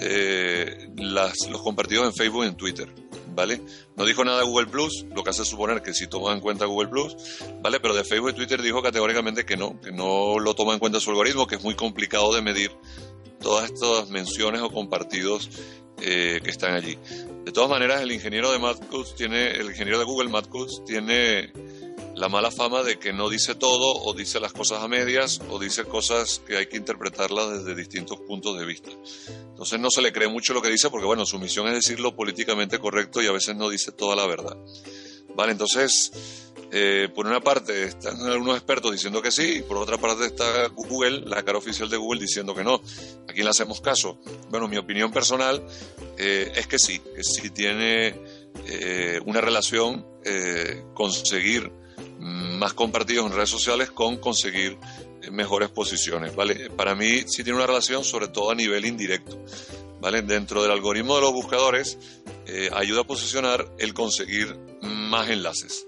eh, 0.00 0.88
las, 0.96 1.34
los 1.50 1.60
compartidos 1.60 2.06
en 2.06 2.14
Facebook 2.14 2.44
y 2.44 2.48
en 2.48 2.56
Twitter. 2.56 2.88
¿Vale? 3.34 3.60
No 3.96 4.04
dijo 4.04 4.24
nada 4.24 4.40
de 4.40 4.46
Google 4.46 4.66
Plus, 4.66 5.04
lo 5.14 5.22
que 5.22 5.30
hace 5.30 5.44
suponer 5.44 5.80
que 5.80 5.94
sí 5.94 6.08
toma 6.08 6.32
en 6.32 6.40
cuenta 6.40 6.64
Google 6.64 6.88
Plus, 6.88 7.14
¿vale? 7.62 7.78
Pero 7.78 7.94
de 7.94 8.02
Facebook 8.02 8.30
y 8.30 8.32
Twitter 8.32 8.60
dijo 8.60 8.82
categóricamente 8.82 9.46
que 9.46 9.56
no, 9.56 9.80
que 9.80 9.92
no 9.92 10.40
lo 10.40 10.54
toma 10.54 10.72
en 10.72 10.80
cuenta 10.80 10.98
su 10.98 11.10
algoritmo, 11.10 11.46
que 11.46 11.54
es 11.54 11.62
muy 11.62 11.76
complicado 11.76 12.34
de 12.34 12.42
medir 12.42 12.72
todas 13.40 13.70
estas 13.70 14.08
menciones 14.08 14.62
o 14.62 14.70
compartidos 14.70 15.50
eh, 16.00 16.40
que 16.42 16.50
están 16.50 16.74
allí. 16.74 16.98
De 17.44 17.52
todas 17.52 17.70
maneras, 17.70 18.02
el 18.02 18.12
ingeniero 18.12 18.52
de 18.52 18.58
Matt 18.58 18.78
tiene, 19.16 19.52
el 19.52 19.70
ingeniero 19.70 19.98
de 19.98 20.04
Google, 20.04 20.28
Matt 20.28 20.48
tiene 20.86 21.52
la 22.14 22.28
mala 22.28 22.50
fama 22.50 22.82
de 22.82 22.98
que 22.98 23.12
no 23.12 23.28
dice 23.28 23.54
todo 23.54 24.02
o 24.02 24.12
dice 24.12 24.40
las 24.40 24.52
cosas 24.52 24.82
a 24.82 24.88
medias 24.88 25.40
o 25.50 25.58
dice 25.58 25.84
cosas 25.84 26.42
que 26.46 26.56
hay 26.56 26.66
que 26.66 26.76
interpretarlas 26.76 27.58
desde 27.58 27.76
distintos 27.76 28.18
puntos 28.20 28.58
de 28.58 28.66
vista. 28.66 28.90
Entonces 29.50 29.78
no 29.78 29.90
se 29.90 30.02
le 30.02 30.12
cree 30.12 30.28
mucho 30.28 30.52
lo 30.52 30.60
que 30.60 30.68
dice 30.68 30.90
porque, 30.90 31.06
bueno, 31.06 31.24
su 31.24 31.38
misión 31.38 31.68
es 31.68 31.74
decir 31.74 32.00
lo 32.00 32.16
políticamente 32.16 32.78
correcto 32.78 33.22
y 33.22 33.26
a 33.26 33.32
veces 33.32 33.56
no 33.56 33.68
dice 33.68 33.92
toda 33.92 34.16
la 34.16 34.26
verdad. 34.26 34.56
Vale, 35.34 35.52
entonces, 35.52 36.10
eh, 36.70 37.08
por 37.14 37.26
una 37.26 37.40
parte 37.40 37.84
están 37.84 38.20
algunos 38.20 38.56
expertos 38.56 38.92
diciendo 38.92 39.22
que 39.22 39.30
sí, 39.30 39.58
y 39.58 39.62
por 39.62 39.78
otra 39.78 39.96
parte 39.96 40.26
está 40.26 40.68
Google, 40.68 41.22
la 41.24 41.42
cara 41.42 41.58
oficial 41.58 41.88
de 41.88 41.96
Google, 41.96 42.20
diciendo 42.20 42.54
que 42.54 42.62
no. 42.62 42.82
¿A 43.26 43.32
quién 43.32 43.44
le 43.44 43.50
hacemos 43.50 43.80
caso? 43.80 44.18
Bueno, 44.50 44.68
mi 44.68 44.76
opinión 44.76 45.10
personal 45.10 45.64
eh, 46.18 46.52
es 46.54 46.66
que 46.66 46.78
sí, 46.78 46.98
que 46.98 47.24
sí 47.24 47.50
tiene 47.50 48.14
eh, 48.66 49.20
una 49.24 49.40
relación 49.40 50.06
conseguir 50.92 51.72
más 52.18 52.74
compartidos 52.74 53.24
en 53.24 53.32
redes 53.32 53.48
sociales 53.48 53.90
con 53.90 54.18
conseguir 54.18 54.76
mejores 55.32 55.70
posiciones, 55.70 56.36
¿vale? 56.36 56.68
Para 56.68 56.94
mí 56.94 57.22
sí 57.26 57.42
tiene 57.42 57.56
una 57.56 57.66
relación 57.66 58.04
sobre 58.04 58.28
todo 58.28 58.50
a 58.50 58.54
nivel 58.54 58.84
indirecto, 58.84 59.42
¿vale? 60.02 60.20
Dentro 60.20 60.60
del 60.60 60.70
algoritmo 60.70 61.14
de 61.14 61.22
los 61.22 61.32
buscadores 61.32 61.96
ayuda 62.72 63.00
a 63.00 63.04
posicionar 63.04 63.72
el 63.78 63.94
conseguir 63.94 64.54
más 64.82 65.30
enlaces, 65.30 65.86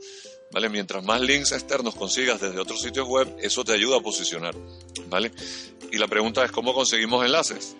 ¿vale? 0.53 0.69
Mientras 0.69 1.05
más 1.05 1.21
links 1.21 1.53
externos 1.53 1.95
consigas 1.95 2.41
desde 2.41 2.59
otros 2.59 2.81
sitios 2.81 3.07
web, 3.07 3.37
eso 3.41 3.65
te 3.65 3.73
ayuda 3.73 3.99
a 3.99 4.01
posicionar, 4.01 4.55
¿vale? 5.09 5.33
Y 5.93 5.99
la 5.99 6.09
pregunta 6.09 6.45
es, 6.45 6.51
¿cómo 6.51 6.73
conseguimos 6.73 7.25
enlaces? 7.25 7.77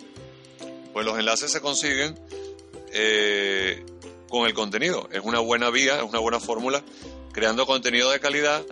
Pues 0.93 1.05
los 1.05 1.17
enlaces 1.17 1.51
se 1.51 1.61
consiguen 1.61 2.17
eh, 2.93 3.85
con 4.29 4.47
el 4.47 4.53
contenido. 4.53 5.07
Es 5.11 5.21
una 5.23 5.39
buena 5.39 5.69
vía, 5.69 5.97
es 5.97 6.03
una 6.03 6.19
buena 6.19 6.39
fórmula 6.39 6.83
creando 7.31 7.65
contenido 7.65 8.11
de 8.11 8.19
calidad. 8.19 8.63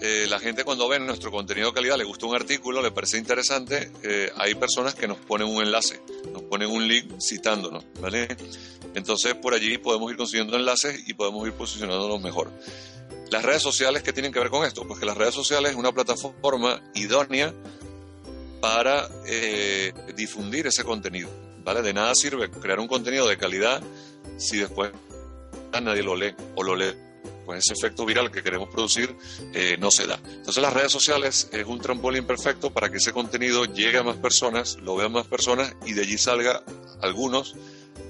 Eh, 0.00 0.26
la 0.28 0.38
gente 0.38 0.64
cuando 0.64 0.88
ve 0.88 0.98
nuestro 0.98 1.30
contenido 1.30 1.68
de 1.68 1.74
calidad, 1.74 1.96
le 1.96 2.04
gusta 2.04 2.26
un 2.26 2.34
artículo, 2.34 2.82
le 2.82 2.90
parece 2.90 3.16
interesante, 3.16 3.90
eh, 4.02 4.30
hay 4.36 4.54
personas 4.54 4.94
que 4.94 5.08
nos 5.08 5.16
ponen 5.16 5.48
un 5.48 5.62
enlace, 5.62 6.00
nos 6.32 6.42
ponen 6.42 6.70
un 6.70 6.86
link 6.86 7.18
citándonos, 7.18 7.84
¿vale? 7.98 8.28
Entonces 8.94 9.34
por 9.34 9.54
allí 9.54 9.78
podemos 9.78 10.10
ir 10.10 10.18
consiguiendo 10.18 10.56
enlaces 10.56 11.08
y 11.08 11.14
podemos 11.14 11.46
ir 11.46 11.54
posicionándonos 11.54 12.20
mejor. 12.20 12.50
Las 13.30 13.44
redes 13.44 13.62
sociales, 13.62 14.02
¿qué 14.02 14.12
tienen 14.12 14.32
que 14.32 14.38
ver 14.38 14.50
con 14.50 14.64
esto? 14.64 14.86
Pues 14.86 15.00
que 15.00 15.06
las 15.06 15.16
redes 15.16 15.34
sociales 15.34 15.72
es 15.72 15.76
una 15.76 15.92
plataforma 15.92 16.80
idónea 16.94 17.52
para 18.60 19.08
eh, 19.26 19.92
difundir 20.14 20.66
ese 20.66 20.84
contenido, 20.84 21.28
¿vale? 21.64 21.82
De 21.82 21.92
nada 21.92 22.14
sirve 22.14 22.50
crear 22.50 22.80
un 22.80 22.88
contenido 22.88 23.26
de 23.26 23.36
calidad 23.36 23.82
si 24.38 24.58
después 24.58 24.92
nadie 25.82 26.02
lo 26.02 26.16
lee 26.16 26.34
o 26.54 26.62
lo 26.62 26.74
lee 26.74 26.94
pues 27.44 27.64
ese 27.64 27.74
efecto 27.74 28.04
viral 28.04 28.30
que 28.30 28.42
queremos 28.42 28.68
producir 28.68 29.16
eh, 29.54 29.76
no 29.78 29.90
se 29.90 30.06
da. 30.06 30.18
Entonces 30.24 30.60
las 30.62 30.72
redes 30.72 30.90
sociales 30.90 31.48
es 31.52 31.64
un 31.64 31.80
trampolín 31.80 32.26
perfecto 32.26 32.72
para 32.72 32.90
que 32.90 32.96
ese 32.96 33.12
contenido 33.12 33.64
llegue 33.64 33.98
a 33.98 34.02
más 34.02 34.16
personas, 34.16 34.76
lo 34.82 34.96
vean 34.96 35.12
más 35.12 35.26
personas 35.26 35.74
y 35.86 35.92
de 35.92 36.02
allí 36.02 36.18
salga 36.18 36.62
algunos 37.00 37.54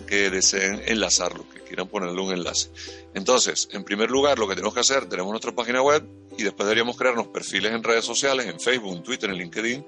que 0.06 0.30
deseen 0.30 0.82
enlazarlo, 0.86 1.48
que 1.48 1.60
quieran 1.60 1.88
ponerle 1.88 2.20
un 2.20 2.32
enlace. 2.32 2.70
Entonces, 3.14 3.68
en 3.72 3.84
primer 3.84 4.10
lugar, 4.10 4.38
lo 4.38 4.48
que 4.48 4.54
tenemos 4.54 4.74
que 4.74 4.80
hacer, 4.80 5.08
tenemos 5.08 5.30
nuestra 5.30 5.54
página 5.54 5.82
web 5.82 6.06
y 6.38 6.42
después 6.42 6.66
deberíamos 6.66 6.96
crearnos 6.96 7.28
perfiles 7.28 7.72
en 7.72 7.82
redes 7.82 8.04
sociales, 8.04 8.46
en 8.46 8.60
Facebook, 8.60 8.96
en 8.96 9.02
Twitter, 9.02 9.30
en 9.30 9.36
LinkedIn 9.36 9.86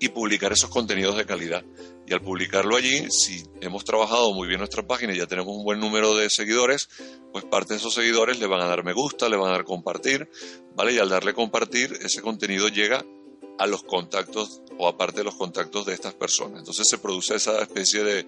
y 0.00 0.08
publicar 0.08 0.52
esos 0.52 0.70
contenidos 0.70 1.16
de 1.16 1.24
calidad. 1.24 1.64
Y 2.06 2.12
al 2.12 2.20
publicarlo 2.20 2.76
allí, 2.76 3.10
si 3.10 3.42
hemos 3.60 3.84
trabajado 3.84 4.32
muy 4.32 4.46
bien 4.48 4.58
nuestra 4.58 4.86
página 4.86 5.14
y 5.14 5.18
ya 5.18 5.26
tenemos 5.26 5.56
un 5.56 5.64
buen 5.64 5.80
número 5.80 6.14
de 6.14 6.28
seguidores, 6.28 6.88
pues 7.32 7.44
parte 7.44 7.74
de 7.74 7.78
esos 7.78 7.94
seguidores 7.94 8.38
le 8.38 8.46
van 8.46 8.60
a 8.60 8.66
dar 8.66 8.84
me 8.84 8.92
gusta, 8.92 9.28
le 9.28 9.36
van 9.36 9.48
a 9.48 9.52
dar 9.52 9.64
compartir, 9.64 10.28
¿vale? 10.74 10.92
Y 10.92 10.98
al 10.98 11.08
darle 11.08 11.32
compartir, 11.32 11.98
ese 12.02 12.20
contenido 12.20 12.68
llega 12.68 13.04
a 13.58 13.66
los 13.66 13.84
contactos 13.84 14.62
o 14.78 14.88
aparte 14.88 15.18
de 15.18 15.24
los 15.24 15.36
contactos 15.36 15.86
de 15.86 15.94
estas 15.94 16.14
personas. 16.14 16.58
Entonces 16.58 16.88
se 16.88 16.98
produce 16.98 17.36
esa 17.36 17.62
especie 17.62 18.02
de, 18.02 18.26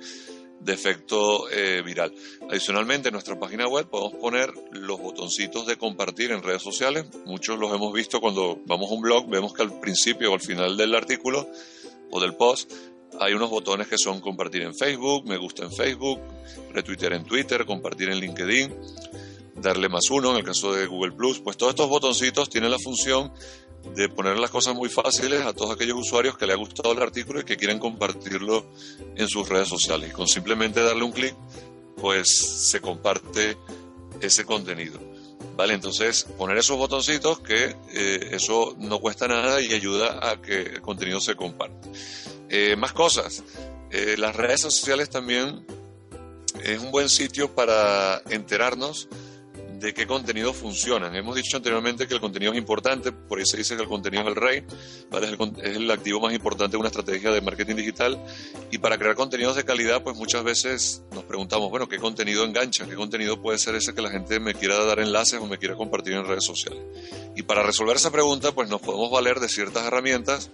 de 0.61 0.73
efecto 0.73 1.49
eh, 1.51 1.83
viral. 1.83 2.13
Adicionalmente, 2.51 3.09
en 3.09 3.13
nuestra 3.13 3.39
página 3.39 3.69
web 3.69 3.89
podemos 3.89 4.15
poner 4.15 4.53
los 4.73 5.01
botoncitos 5.01 5.67
de 5.67 5.77
compartir 5.77 6.33
en 6.33 6.43
redes 6.43 6.63
sociales. 6.63 7.07
Muchos 7.25 7.59
los 7.59 7.73
hemos 7.75 7.93
visto 7.93 8.21
cuando 8.21 8.59
vamos 8.67 8.91
a 8.91 8.95
un 8.95 9.01
blog, 9.01 9.29
vemos 9.29 9.53
que 9.53 9.63
al 9.63 9.79
principio 9.81 10.31
o 10.31 10.35
al 10.35 10.41
final 10.41 10.77
del 10.77 10.95
artículo 10.95 11.49
o 12.11 12.21
del 12.21 12.35
post 12.35 12.73
hay 13.21 13.33
unos 13.33 13.51
botones 13.51 13.89
que 13.89 13.99
son 13.99 14.21
compartir 14.21 14.63
en 14.63 14.75
Facebook, 14.75 15.27
me 15.27 15.37
gusta 15.37 15.65
en 15.65 15.73
Facebook, 15.73 16.21
retuitear 16.73 17.15
en 17.15 17.25
Twitter, 17.25 17.65
compartir 17.65 18.11
en 18.11 18.19
LinkedIn, 18.19 18.75
darle 19.55 19.89
más 19.89 20.11
uno 20.11 20.33
en 20.33 20.39
el 20.39 20.45
caso 20.45 20.75
de 20.75 20.87
Google 20.87 21.13
Plus. 21.13 21.41
Pues 21.41 21.57
todos 21.57 21.71
estos 21.71 21.89
botoncitos 21.89 22.51
tienen 22.51 22.71
la 22.71 22.79
función 22.79 23.33
de 23.95 24.09
poner 24.09 24.39
las 24.39 24.51
cosas 24.51 24.75
muy 24.75 24.89
fáciles 24.89 25.43
a 25.43 25.53
todos 25.53 25.75
aquellos 25.75 25.99
usuarios 25.99 26.37
que 26.37 26.47
les 26.47 26.55
ha 26.55 26.59
gustado 26.59 26.93
el 26.93 27.03
artículo 27.03 27.41
y 27.41 27.45
que 27.45 27.57
quieren 27.57 27.79
compartirlo 27.79 28.67
en 29.15 29.29
sus 29.29 29.49
redes 29.49 29.69
sociales. 29.69 30.13
Con 30.13 30.27
simplemente 30.27 30.83
darle 30.83 31.05
un 31.05 31.13
clic, 31.13 31.35
pues 31.97 32.29
se 32.71 32.81
comparte 32.81 33.57
ese 34.21 34.45
contenido. 34.45 34.99
¿Vale? 35.57 35.75
Entonces, 35.75 36.25
poner 36.37 36.59
esos 36.59 36.77
botoncitos 36.77 37.41
que 37.41 37.77
eh, 37.95 38.29
eso 38.33 38.75
no 38.79 38.99
cuesta 39.01 39.27
nada 39.27 39.61
y 39.61 39.73
ayuda 39.73 40.31
a 40.31 40.41
que 40.41 40.61
el 40.61 40.81
contenido 40.83 41.19
se 41.19 41.35
comparte. 41.35 41.89
Eh, 42.51 42.77
más 42.77 42.93
cosas. 42.93 43.43
Eh, 43.91 44.17
las 44.19 44.37
redes 44.37 44.61
sociales 44.61 45.09
también 45.09 45.65
es 46.63 46.81
un 46.81 46.91
buen 46.91 47.09
sitio 47.09 47.55
para 47.55 48.21
enterarnos 48.29 49.09
de 49.79 49.93
qué 49.93 50.07
contenido 50.07 50.53
funcionan. 50.53 51.15
Hemos 51.15 51.37
dicho 51.37 51.57
anteriormente 51.57 52.07
que 52.07 52.15
el 52.15 52.21
contenido 52.21 52.53
es 52.53 52.59
importante, 52.59 53.13
por 53.13 53.39
eso 53.39 53.53
se 53.53 53.59
dice 53.59 53.77
que 53.77 53.83
el 53.83 53.89
contenido 53.89 54.23
es 54.23 54.29
el 54.29 54.37
rey, 54.37 54.65
¿vale? 55.11 55.29
es, 55.29 55.77
el, 55.77 55.91
activo 55.91 56.21
más 56.21 56.33
importante 56.33 56.73
de 56.73 56.79
una 56.79 56.89
estrategia 56.89 57.31
de 57.31 57.41
marketing 57.41 57.77
digital. 57.77 58.19
Y 58.71 58.79
para 58.79 58.99
crear 58.99 59.15
contenidos 59.15 59.57
de 59.57 59.65
calidad, 59.65 60.03
pues 60.03 60.17
muchas 60.17 60.45
veces 60.45 61.03
nos 61.13 61.25
preguntamos, 61.25 61.71
bueno, 61.71 61.89
¿qué 61.89 61.99
contenido 61.99 62.45
engancha? 62.45 62.87
¿Qué 62.87 62.95
contenido 62.95 63.41
puede 63.41 63.59
ser 63.59 63.75
ese 63.75 63.95
que 63.95 64.03
la 64.03 64.11
gente 64.11 64.41
me 64.41 64.55
quiera 64.55 64.83
dar 64.85 65.01
enlaces 65.01 65.41
o 65.41 65.47
me 65.47 65.59
quiera 65.59 65.75
compartir 65.75 66.15
en 66.15 66.25
redes 66.25 66.45
sociales? 66.45 66.81
Y 67.37 67.43
para 67.43 67.63
resolver 67.63 67.97
esa 67.97 68.11
pregunta, 68.11 68.53
pues 68.53 68.69
nos 68.69 68.81
podemos 68.81 69.11
valer 69.11 69.41
de 69.41 69.49
ciertas 69.49 69.87
herramientas 69.87 70.51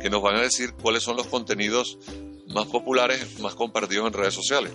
que 0.00 0.10
nos 0.10 0.22
van 0.22 0.36
a 0.36 0.40
decir 0.40 0.72
cuáles 0.72 1.02
son 1.02 1.16
los 1.16 1.26
contenidos 1.26 1.98
más 2.48 2.66
populares, 2.66 3.38
más 3.40 3.54
compartidos 3.54 4.06
en 4.06 4.12
redes 4.12 4.34
sociales. 4.34 4.72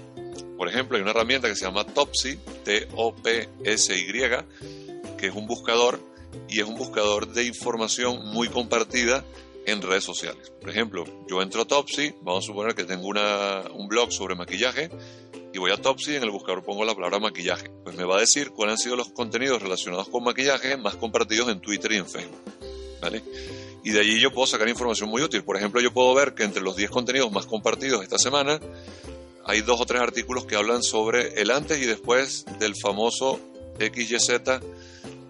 Por 0.57 0.69
ejemplo, 0.69 0.97
hay 0.97 1.03
una 1.03 1.11
herramienta 1.11 1.47
que 1.47 1.55
se 1.55 1.65
llama 1.65 1.85
Topsy, 1.85 2.37
T-O-P-S-Y, 2.63 4.05
que 5.17 5.27
es 5.27 5.35
un 5.35 5.47
buscador 5.47 5.99
y 6.49 6.59
es 6.59 6.65
un 6.65 6.75
buscador 6.75 7.27
de 7.33 7.45
información 7.45 8.25
muy 8.27 8.49
compartida 8.49 9.23
en 9.65 9.81
redes 9.81 10.03
sociales. 10.03 10.51
Por 10.61 10.69
ejemplo, 10.69 11.03
yo 11.29 11.41
entro 11.41 11.61
a 11.61 11.65
Topsy, 11.65 12.13
vamos 12.21 12.45
a 12.45 12.47
suponer 12.47 12.73
que 12.73 12.85
tengo 12.85 13.07
un 13.07 13.87
blog 13.87 14.11
sobre 14.11 14.35
maquillaje 14.35 14.89
y 15.53 15.59
voy 15.59 15.71
a 15.71 15.77
Topsy 15.77 16.13
y 16.13 16.15
en 16.15 16.23
el 16.23 16.31
buscador 16.31 16.63
pongo 16.63 16.85
la 16.85 16.95
palabra 16.95 17.19
maquillaje. 17.19 17.69
Pues 17.83 17.95
me 17.95 18.05
va 18.05 18.17
a 18.17 18.19
decir 18.21 18.51
cuáles 18.51 18.73
han 18.73 18.77
sido 18.77 18.95
los 18.95 19.09
contenidos 19.09 19.61
relacionados 19.61 20.07
con 20.07 20.23
maquillaje 20.23 20.77
más 20.77 20.95
compartidos 20.95 21.49
en 21.49 21.59
Twitter 21.59 21.91
y 21.91 21.97
en 21.97 22.07
Facebook. 22.07 22.39
¿Vale? 23.01 23.23
Y 23.83 23.91
de 23.91 23.99
allí 23.99 24.19
yo 24.19 24.31
puedo 24.31 24.47
sacar 24.47 24.67
información 24.69 25.09
muy 25.09 25.21
útil. 25.21 25.43
Por 25.43 25.57
ejemplo, 25.57 25.81
yo 25.81 25.93
puedo 25.93 26.13
ver 26.13 26.33
que 26.33 26.43
entre 26.43 26.61
los 26.61 26.75
10 26.75 26.89
contenidos 26.89 27.31
más 27.31 27.45
compartidos 27.45 28.03
esta 28.03 28.17
semana 28.17 28.59
hay 29.47 29.61
dos 29.61 29.79
o 29.79 29.85
tres 29.85 30.01
artículos 30.01 30.45
que 30.45 30.57
hablan 30.57 30.83
sobre 30.83 31.41
el 31.41 31.51
antes 31.51 31.81
y 31.81 31.85
después 31.85 32.45
del 32.59 32.75
famoso 32.75 33.39
XYZ 33.79 34.29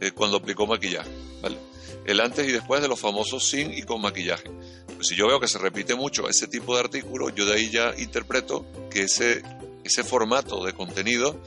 eh, 0.01 0.11
cuando 0.11 0.37
aplicó 0.37 0.65
maquillaje. 0.65 1.09
¿vale? 1.39 1.57
El 2.03 2.19
antes 2.19 2.47
y 2.47 2.51
después 2.51 2.81
de 2.81 2.87
los 2.87 2.99
famosos 2.99 3.47
sin 3.47 3.71
y 3.71 3.83
con 3.83 4.01
maquillaje. 4.01 4.49
Pues 4.95 5.09
si 5.09 5.15
yo 5.15 5.27
veo 5.27 5.39
que 5.39 5.47
se 5.47 5.59
repite 5.59 5.93
mucho 5.93 6.27
ese 6.27 6.47
tipo 6.47 6.73
de 6.73 6.81
artículos, 6.81 7.33
yo 7.35 7.45
de 7.45 7.53
ahí 7.53 7.69
ya 7.69 7.93
interpreto 7.95 8.65
que 8.89 9.03
ese, 9.03 9.43
ese 9.83 10.03
formato 10.03 10.65
de 10.65 10.73
contenido 10.73 11.39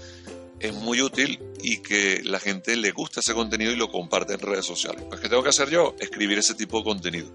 es 0.61 0.73
muy 0.73 1.03
útil 1.03 1.41
y 1.61 1.79
que 1.79 2.23
la 2.23 2.39
gente 2.39 2.77
le 2.77 2.93
gusta 2.93 3.19
ese 3.19 3.35
contenido 3.35 3.73
y 3.73 3.77
lo 3.77 3.91
comparte 3.91 4.35
en 4.35 4.41
redes 4.41 4.67
sociales. 4.67 5.03
Pues 5.09 5.21
¿qué 5.21 5.29
tengo 5.29 5.43
que 5.43 5.49
hacer 5.49 5.71
yo? 5.71 5.97
Escribir 5.99 6.39
ese 6.39 6.55
tipo 6.55 6.79
de 6.79 6.85
contenido. 6.85 7.33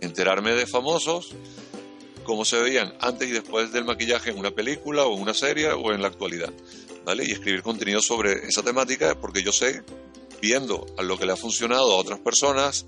Enterarme 0.00 0.52
de 0.54 0.66
famosos 0.66 1.32
cómo 2.24 2.44
se 2.44 2.60
veían 2.60 2.94
antes 3.00 3.28
y 3.28 3.32
después 3.32 3.72
del 3.72 3.84
maquillaje 3.84 4.30
en 4.30 4.38
una 4.38 4.50
película 4.50 5.04
o 5.04 5.14
en 5.14 5.22
una 5.22 5.34
serie 5.34 5.70
o 5.70 5.92
en 5.92 6.02
la 6.02 6.08
actualidad, 6.08 6.52
¿vale? 7.04 7.24
Y 7.24 7.32
escribir 7.32 7.62
contenido 7.62 8.00
sobre 8.00 8.48
esa 8.48 8.62
temática 8.62 9.14
porque 9.20 9.42
yo 9.42 9.52
sé, 9.52 9.82
viendo 10.44 10.84
a 10.98 11.02
lo 11.02 11.18
que 11.18 11.24
le 11.24 11.32
ha 11.32 11.36
funcionado 11.36 11.90
a 11.92 11.96
otras 11.96 12.20
personas, 12.20 12.84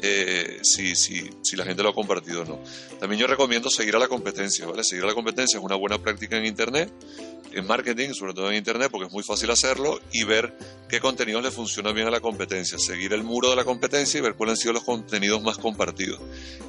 eh, 0.00 0.60
si, 0.62 0.94
si, 0.94 1.28
si, 1.42 1.56
la 1.56 1.64
gente 1.64 1.82
lo 1.82 1.88
ha 1.88 1.94
compartido 1.94 2.42
o 2.42 2.44
no. 2.44 2.60
También 3.00 3.20
yo 3.20 3.26
recomiendo 3.26 3.68
seguir 3.70 3.96
a 3.96 3.98
la 3.98 4.06
competencia, 4.06 4.66
¿vale? 4.66 4.84
Seguir 4.84 5.04
a 5.04 5.08
la 5.08 5.14
competencia 5.14 5.58
es 5.58 5.64
una 5.64 5.74
buena 5.74 5.98
práctica 5.98 6.36
en 6.36 6.46
Internet, 6.46 6.92
en 7.52 7.66
marketing, 7.66 8.12
sobre 8.14 8.34
todo 8.34 8.50
en 8.50 8.56
Internet, 8.56 8.88
porque 8.90 9.08
es 9.08 9.12
muy 9.12 9.24
fácil 9.24 9.50
hacerlo 9.50 10.00
y 10.12 10.22
ver 10.22 10.56
qué 10.88 11.00
contenidos 11.00 11.42
le 11.42 11.50
funcionan 11.50 11.92
bien 11.92 12.06
a 12.06 12.10
la 12.10 12.20
competencia. 12.20 12.78
Seguir 12.78 13.12
el 13.12 13.24
muro 13.24 13.50
de 13.50 13.56
la 13.56 13.64
competencia 13.64 14.18
y 14.18 14.20
ver 14.20 14.34
cuáles 14.34 14.52
han 14.52 14.56
sido 14.58 14.72
los 14.74 14.84
contenidos 14.84 15.42
más 15.42 15.58
compartidos. 15.58 16.20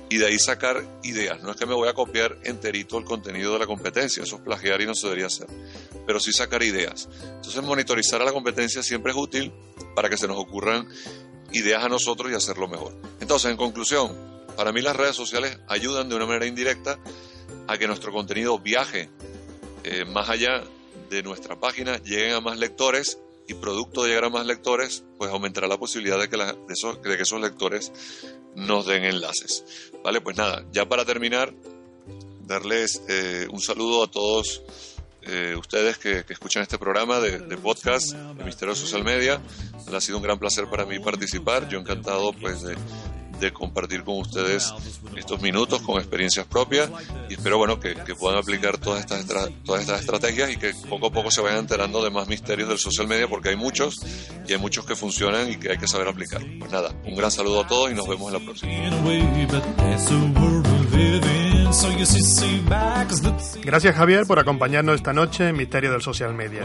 Y 0.09 0.17
de 0.17 0.25
ahí 0.25 0.39
sacar 0.39 0.83
ideas. 1.03 1.41
No 1.43 1.51
es 1.51 1.57
que 1.57 1.67
me 1.67 1.75
voy 1.75 1.89
a 1.89 1.93
copiar 1.93 2.39
enterito 2.43 2.97
el 2.97 3.05
contenido 3.05 3.53
de 3.53 3.59
la 3.59 3.67
competencia, 3.67 4.23
eso 4.23 4.37
es 4.37 4.41
plagiar 4.41 4.81
y 4.81 4.87
no 4.87 4.95
se 4.95 5.07
debería 5.07 5.27
hacer. 5.27 5.47
Pero 6.05 6.19
sí 6.19 6.31
sacar 6.31 6.63
ideas. 6.63 7.07
Entonces 7.23 7.63
monitorizar 7.63 8.21
a 8.21 8.25
la 8.25 8.33
competencia 8.33 8.83
siempre 8.83 9.11
es 9.11 9.17
útil 9.17 9.51
para 9.95 10.09
que 10.09 10.17
se 10.17 10.27
nos 10.27 10.37
ocurran 10.37 10.87
ideas 11.51 11.83
a 11.83 11.89
nosotros 11.89 12.31
y 12.31 12.35
hacerlo 12.35 12.67
mejor. 12.67 12.93
Entonces, 13.19 13.51
en 13.51 13.57
conclusión, 13.57 14.15
para 14.57 14.71
mí 14.71 14.81
las 14.81 14.95
redes 14.95 15.15
sociales 15.15 15.59
ayudan 15.67 16.09
de 16.09 16.15
una 16.15 16.25
manera 16.25 16.45
indirecta 16.45 16.99
a 17.67 17.77
que 17.77 17.87
nuestro 17.87 18.11
contenido 18.11 18.59
viaje 18.59 19.09
eh, 19.83 20.05
más 20.05 20.29
allá 20.29 20.63
de 21.09 21.23
nuestra 21.23 21.59
página, 21.59 21.97
lleguen 21.97 22.33
a 22.33 22.41
más 22.41 22.57
lectores 22.57 23.19
y 23.47 23.53
producto 23.55 24.03
de 24.03 24.09
llegar 24.09 24.25
a 24.25 24.29
más 24.29 24.45
lectores, 24.45 25.03
pues 25.17 25.29
aumentará 25.29 25.67
la 25.67 25.77
posibilidad 25.77 26.17
de 26.17 26.29
que, 26.29 26.37
de, 26.37 27.17
que 27.17 27.21
esos 27.21 27.41
lectores 27.41 27.91
nos 28.55 28.85
den 28.85 29.03
enlaces. 29.03 29.91
Vale, 30.03 30.21
pues 30.21 30.37
nada, 30.37 30.65
ya 30.71 30.87
para 30.87 31.03
terminar, 31.03 31.53
darles 32.47 33.01
eh, 33.09 33.47
un 33.51 33.61
saludo 33.61 34.03
a 34.03 34.07
todos 34.07 34.63
eh, 35.25 35.55
ustedes 35.57 35.97
que, 35.97 36.25
escuchan 36.29 36.63
este 36.63 36.77
programa 36.77 37.19
de, 37.19 37.39
podcast 37.57 38.13
de 38.13 38.43
Misterio 38.43 38.75
Social 38.75 39.03
Media. 39.03 39.41
Ha 39.93 40.01
sido 40.01 40.17
un 40.17 40.23
gran 40.23 40.39
placer 40.39 40.67
para 40.69 40.85
mí 40.85 40.99
participar. 40.99 41.69
Yo 41.69 41.79
encantado 41.79 42.33
pues 42.33 42.61
de, 42.61 42.75
compartir 43.51 44.05
con 44.05 44.19
ustedes 44.19 44.73
estos 45.17 45.41
minutos 45.41 45.81
con 45.81 45.97
experiencias 45.97 46.45
propias 46.45 46.89
y 47.29 47.33
espero 47.33 47.57
bueno 47.57 47.77
que, 47.77 47.93
puedan 48.17 48.39
aplicar 48.39 48.77
todas 48.77 49.01
estas 49.01 49.25
todas 49.65 49.81
estas 49.81 49.99
estrategias 49.99 50.49
y 50.49 50.55
que 50.55 50.71
poco 50.89 51.07
a 51.07 51.11
poco 51.11 51.29
se 51.29 51.41
vayan 51.41 51.59
enterando 51.59 52.01
de 52.01 52.09
más 52.09 52.29
misterios 52.29 52.69
del 52.69 52.77
social 52.77 53.05
media 53.05 53.27
porque 53.27 53.49
hay 53.49 53.57
muchos 53.57 53.99
y 54.47 54.53
hay 54.53 54.59
muchos 54.59 54.85
que 54.85 54.95
funcionan 54.95 55.51
y 55.51 55.57
que 55.57 55.71
hay 55.71 55.77
que 55.77 55.89
saber 55.89 56.07
aplicar. 56.07 56.41
Pues 56.57 56.71
nada, 56.71 56.95
un 57.03 57.17
gran 57.17 57.31
saludo 57.31 57.63
a 57.63 57.67
todos 57.67 57.91
y 57.91 57.95
nos 57.95 58.07
vemos 58.07 58.27
en 58.27 58.39
la 58.39 58.45
próxima. 58.45 58.71
Gracias 63.63 63.95
Javier 63.95 64.27
por 64.27 64.37
acompañarnos 64.37 64.95
esta 64.95 65.11
noche 65.11 65.49
en 65.49 65.57
Misterio 65.57 65.91
del 65.91 66.01
Social 66.01 66.33
Media. 66.33 66.61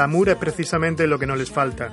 Glamour 0.00 0.30
es 0.30 0.36
precisamente 0.36 1.06
lo 1.06 1.18
que 1.18 1.26
no 1.26 1.36
les 1.36 1.50
falta. 1.50 1.92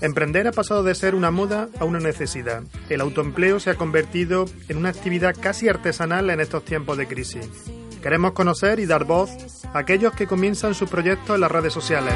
Emprender 0.00 0.46
ha 0.46 0.52
pasado 0.52 0.84
de 0.84 0.94
ser 0.94 1.16
una 1.16 1.32
moda 1.32 1.68
a 1.80 1.84
una 1.84 1.98
necesidad. 1.98 2.62
El 2.88 3.00
autoempleo 3.00 3.58
se 3.58 3.70
ha 3.70 3.74
convertido 3.74 4.44
en 4.68 4.76
una 4.76 4.90
actividad 4.90 5.34
casi 5.38 5.68
artesanal 5.68 6.30
en 6.30 6.38
estos 6.38 6.64
tiempos 6.64 6.96
de 6.96 7.08
crisis. 7.08 7.48
Queremos 8.00 8.30
conocer 8.30 8.78
y 8.78 8.86
dar 8.86 9.04
voz 9.04 9.30
a 9.74 9.78
aquellos 9.80 10.12
que 10.12 10.28
comienzan 10.28 10.74
su 10.74 10.86
proyecto 10.86 11.34
en 11.34 11.40
las 11.40 11.50
redes 11.50 11.72
sociales. 11.72 12.14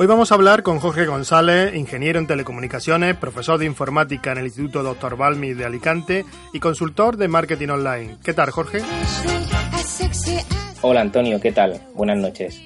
Hoy 0.00 0.06
vamos 0.06 0.30
a 0.30 0.36
hablar 0.36 0.62
con 0.62 0.78
Jorge 0.78 1.06
González, 1.06 1.74
ingeniero 1.74 2.20
en 2.20 2.28
telecomunicaciones, 2.28 3.16
profesor 3.16 3.58
de 3.58 3.66
informática 3.66 4.30
en 4.30 4.38
el 4.38 4.44
Instituto 4.44 4.84
Dr. 4.84 5.16
Balmi 5.16 5.54
de 5.54 5.64
Alicante 5.64 6.24
y 6.52 6.60
consultor 6.60 7.16
de 7.16 7.26
marketing 7.26 7.70
online. 7.70 8.16
¿Qué 8.22 8.32
tal, 8.32 8.52
Jorge? 8.52 8.78
Hola, 10.82 11.00
Antonio, 11.00 11.40
¿qué 11.40 11.50
tal? 11.50 11.82
Buenas 11.96 12.18
noches. 12.18 12.62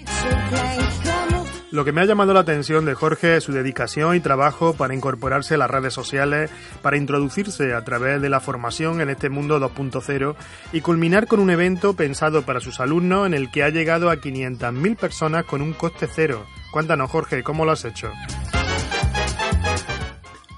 Lo 1.72 1.86
que 1.86 1.92
me 1.92 2.02
ha 2.02 2.04
llamado 2.04 2.34
la 2.34 2.40
atención 2.40 2.84
de 2.84 2.92
Jorge 2.92 3.38
es 3.38 3.44
su 3.44 3.52
dedicación 3.52 4.14
y 4.14 4.20
trabajo 4.20 4.74
para 4.74 4.94
incorporarse 4.94 5.54
a 5.54 5.56
las 5.56 5.70
redes 5.70 5.94
sociales, 5.94 6.50
para 6.82 6.98
introducirse 6.98 7.72
a 7.72 7.82
través 7.82 8.20
de 8.20 8.28
la 8.28 8.40
formación 8.40 9.00
en 9.00 9.08
este 9.08 9.30
mundo 9.30 9.58
2.0 9.58 10.34
y 10.74 10.82
culminar 10.82 11.26
con 11.26 11.40
un 11.40 11.48
evento 11.48 11.94
pensado 11.94 12.42
para 12.42 12.60
sus 12.60 12.78
alumnos 12.78 13.26
en 13.26 13.32
el 13.32 13.50
que 13.50 13.62
ha 13.62 13.70
llegado 13.70 14.10
a 14.10 14.16
500.000 14.16 14.96
personas 14.98 15.46
con 15.46 15.62
un 15.62 15.72
coste 15.72 16.08
cero. 16.14 16.44
Cuéntanos, 16.72 17.10
Jorge, 17.10 17.42
¿cómo 17.42 17.64
lo 17.64 17.72
has 17.72 17.86
hecho? 17.86 18.10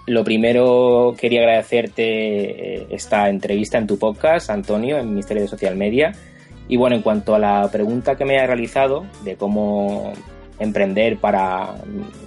Lo 0.07 0.25
primero, 0.25 1.15
quería 1.17 1.43
agradecerte 1.43 2.03
eh, 2.03 2.87
esta 2.91 3.29
entrevista 3.29 3.79
en 3.79 3.87
tu 3.87 4.01
podcast, 4.01 4.51
Antonio, 4.51 4.99
en 4.99 5.11
Ministerio 5.11 5.45
de 5.45 5.49
Social 5.49 5.77
Media. 5.77 6.11
Y 6.67 6.77
bueno, 6.77 6.97
en 6.97 7.03
cuanto 7.03 7.37
a 7.37 7.39
la 7.39 7.71
pregunta 7.71 8.17
que 8.17 8.25
me 8.25 8.41
has 8.41 8.49
realizado 8.49 9.07
de 9.23 9.37
cómo 9.37 10.13
emprender 10.59 11.19
para 11.19 11.75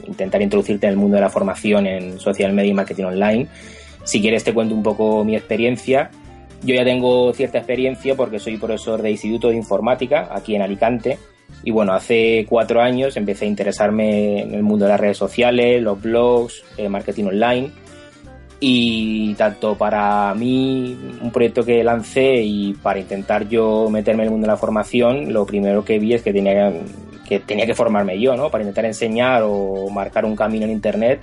intentar 0.05 0.41
introducirte 0.41 0.87
en 0.87 0.93
el 0.93 0.97
mundo 0.97 1.15
de 1.15 1.21
la 1.21 1.29
formación 1.29 1.87
en 1.87 2.19
social 2.19 2.53
media 2.53 2.71
y 2.71 2.73
marketing 2.73 3.05
online, 3.05 3.47
si 4.03 4.21
quieres 4.21 4.43
te 4.43 4.53
cuento 4.53 4.73
un 4.75 4.83
poco 4.83 5.23
mi 5.23 5.35
experiencia. 5.35 6.09
Yo 6.63 6.73
ya 6.73 6.83
tengo 6.83 7.33
cierta 7.33 7.59
experiencia 7.59 8.15
porque 8.15 8.39
soy 8.39 8.57
profesor 8.57 9.01
de 9.01 9.11
Instituto 9.11 9.49
de 9.49 9.55
Informática 9.55 10.29
aquí 10.31 10.55
en 10.55 10.61
Alicante 10.61 11.19
y 11.63 11.71
bueno, 11.71 11.93
hace 11.93 12.45
cuatro 12.47 12.81
años 12.81 13.17
empecé 13.17 13.45
a 13.45 13.47
interesarme 13.47 14.41
en 14.41 14.53
el 14.53 14.63
mundo 14.63 14.85
de 14.85 14.91
las 14.91 14.99
redes 14.99 15.17
sociales, 15.17 15.81
los 15.81 16.01
blogs, 16.01 16.63
eh, 16.77 16.89
marketing 16.89 17.25
online. 17.25 17.71
Y 18.59 19.35
tanto 19.35 19.75
para 19.75 20.33
mí, 20.33 20.97
un 21.21 21.31
proyecto 21.31 21.63
que 21.63 21.83
lancé 21.83 22.41
y 22.41 22.73
para 22.73 22.99
intentar 22.99 23.47
yo 23.47 23.87
meterme 23.89 24.23
en 24.23 24.27
el 24.27 24.31
mundo 24.31 24.47
de 24.47 24.53
la 24.53 24.57
formación, 24.57 25.31
lo 25.31 25.45
primero 25.45 25.85
que 25.85 25.99
vi 25.99 26.13
es 26.15 26.23
que 26.23 26.33
tenía 26.33 26.73
que, 27.27 27.39
tenía 27.39 27.65
que 27.65 27.75
formarme 27.75 28.19
yo, 28.19 28.35
¿no? 28.35 28.49
Para 28.49 28.63
intentar 28.63 28.85
enseñar 28.85 29.43
o 29.45 29.89
marcar 29.89 30.25
un 30.25 30.35
camino 30.35 30.65
en 30.65 30.71
Internet, 30.71 31.21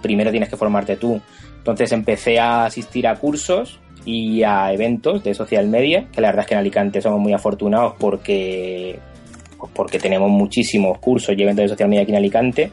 primero 0.00 0.30
tienes 0.30 0.48
que 0.48 0.56
formarte 0.56 0.96
tú. 0.96 1.20
Entonces 1.58 1.92
empecé 1.92 2.38
a 2.38 2.64
asistir 2.64 3.06
a 3.06 3.16
cursos 3.16 3.78
y 4.04 4.42
a 4.42 4.72
eventos 4.72 5.22
de 5.22 5.34
social 5.34 5.68
media, 5.68 6.06
que 6.12 6.20
la 6.20 6.28
verdad 6.28 6.42
es 6.42 6.48
que 6.48 6.54
en 6.54 6.60
Alicante 6.60 7.00
somos 7.00 7.20
muy 7.20 7.32
afortunados 7.32 7.94
porque 7.98 8.98
pues 9.58 9.70
porque 9.74 9.98
tenemos 10.00 10.28
muchísimos 10.28 10.98
cursos 10.98 11.36
y 11.38 11.42
eventos 11.42 11.62
de 11.64 11.68
social 11.68 11.88
media 11.88 12.02
aquí 12.02 12.10
en 12.10 12.16
Alicante. 12.16 12.70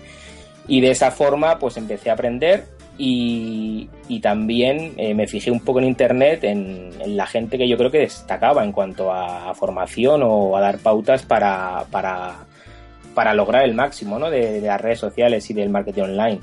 Y 0.67 0.81
de 0.81 0.91
esa 0.91 1.11
forma, 1.11 1.59
pues 1.59 1.77
empecé 1.77 2.09
a 2.09 2.13
aprender 2.13 2.65
y, 2.97 3.87
también 4.21 4.93
eh, 4.97 5.13
me 5.13 5.27
fijé 5.27 5.49
un 5.49 5.61
poco 5.61 5.79
en 5.79 5.85
internet 5.85 6.43
en, 6.43 6.89
la 7.15 7.25
gente 7.25 7.57
que 7.57 7.67
yo 7.67 7.77
creo 7.77 7.89
que 7.89 7.99
destacaba 7.99 8.63
en 8.63 8.73
cuanto 8.73 9.11
a, 9.11 9.53
formación 9.55 10.21
o 10.23 10.57
a 10.57 10.61
dar 10.61 10.79
pautas 10.79 11.23
para, 11.23 11.85
para, 11.89 12.35
lograr 13.33 13.63
el 13.63 13.73
máximo 13.73 14.19
¿no? 14.19 14.29
de, 14.29 14.61
las 14.61 14.79
redes 14.79 14.99
sociales 14.99 15.49
y 15.49 15.53
del 15.53 15.69
marketing 15.69 16.03
online. 16.03 16.39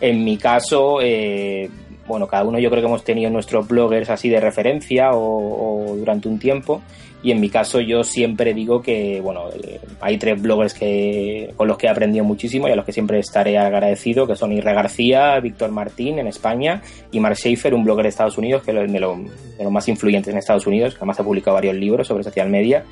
En 0.00 0.24
mi 0.24 0.36
caso, 0.36 1.00
eh, 1.02 1.68
bueno, 2.06 2.26
cada 2.26 2.44
uno 2.44 2.58
yo 2.58 2.70
creo 2.70 2.82
que 2.82 2.88
hemos 2.88 3.04
tenido 3.04 3.30
nuestros 3.30 3.66
bloggers 3.66 4.10
así 4.10 4.28
de 4.28 4.40
referencia 4.40 5.10
o 5.12 5.94
durante 5.96 6.28
un 6.28 6.38
tiempo 6.38 6.82
y 7.22 7.32
en 7.32 7.40
mi 7.40 7.50
caso 7.50 7.80
yo 7.80 8.04
siempre 8.04 8.54
digo 8.54 8.80
que, 8.80 9.20
bueno, 9.20 9.48
eh, 9.50 9.80
hay 10.00 10.18
tres 10.18 10.40
bloggers 10.40 10.72
que, 10.72 11.52
con 11.56 11.66
los 11.66 11.76
que 11.76 11.86
he 11.86 11.90
aprendido 11.90 12.24
muchísimo 12.24 12.68
y 12.68 12.72
a 12.72 12.76
los 12.76 12.84
que 12.84 12.92
siempre 12.92 13.18
estaré 13.18 13.58
agradecido, 13.58 14.26
que 14.26 14.36
son 14.36 14.52
Irre 14.52 14.72
García, 14.72 15.38
Víctor 15.40 15.72
Martín 15.72 16.20
en 16.20 16.28
España 16.28 16.80
y 17.10 17.18
Mark 17.18 17.36
Schaefer, 17.36 17.74
un 17.74 17.82
blogger 17.82 18.04
de 18.04 18.10
Estados 18.10 18.38
Unidos, 18.38 18.62
que 18.62 18.70
es 18.70 18.92
de, 18.92 19.00
lo, 19.00 19.16
de 19.16 19.64
los 19.64 19.72
más 19.72 19.88
influyentes 19.88 20.32
en 20.32 20.38
Estados 20.38 20.66
Unidos, 20.66 20.94
que 20.94 20.98
además 20.98 21.18
ha 21.18 21.24
publicado 21.24 21.56
varios 21.56 21.74
libros 21.74 22.06
sobre 22.06 22.22
social 22.22 22.48
media. 22.48 22.84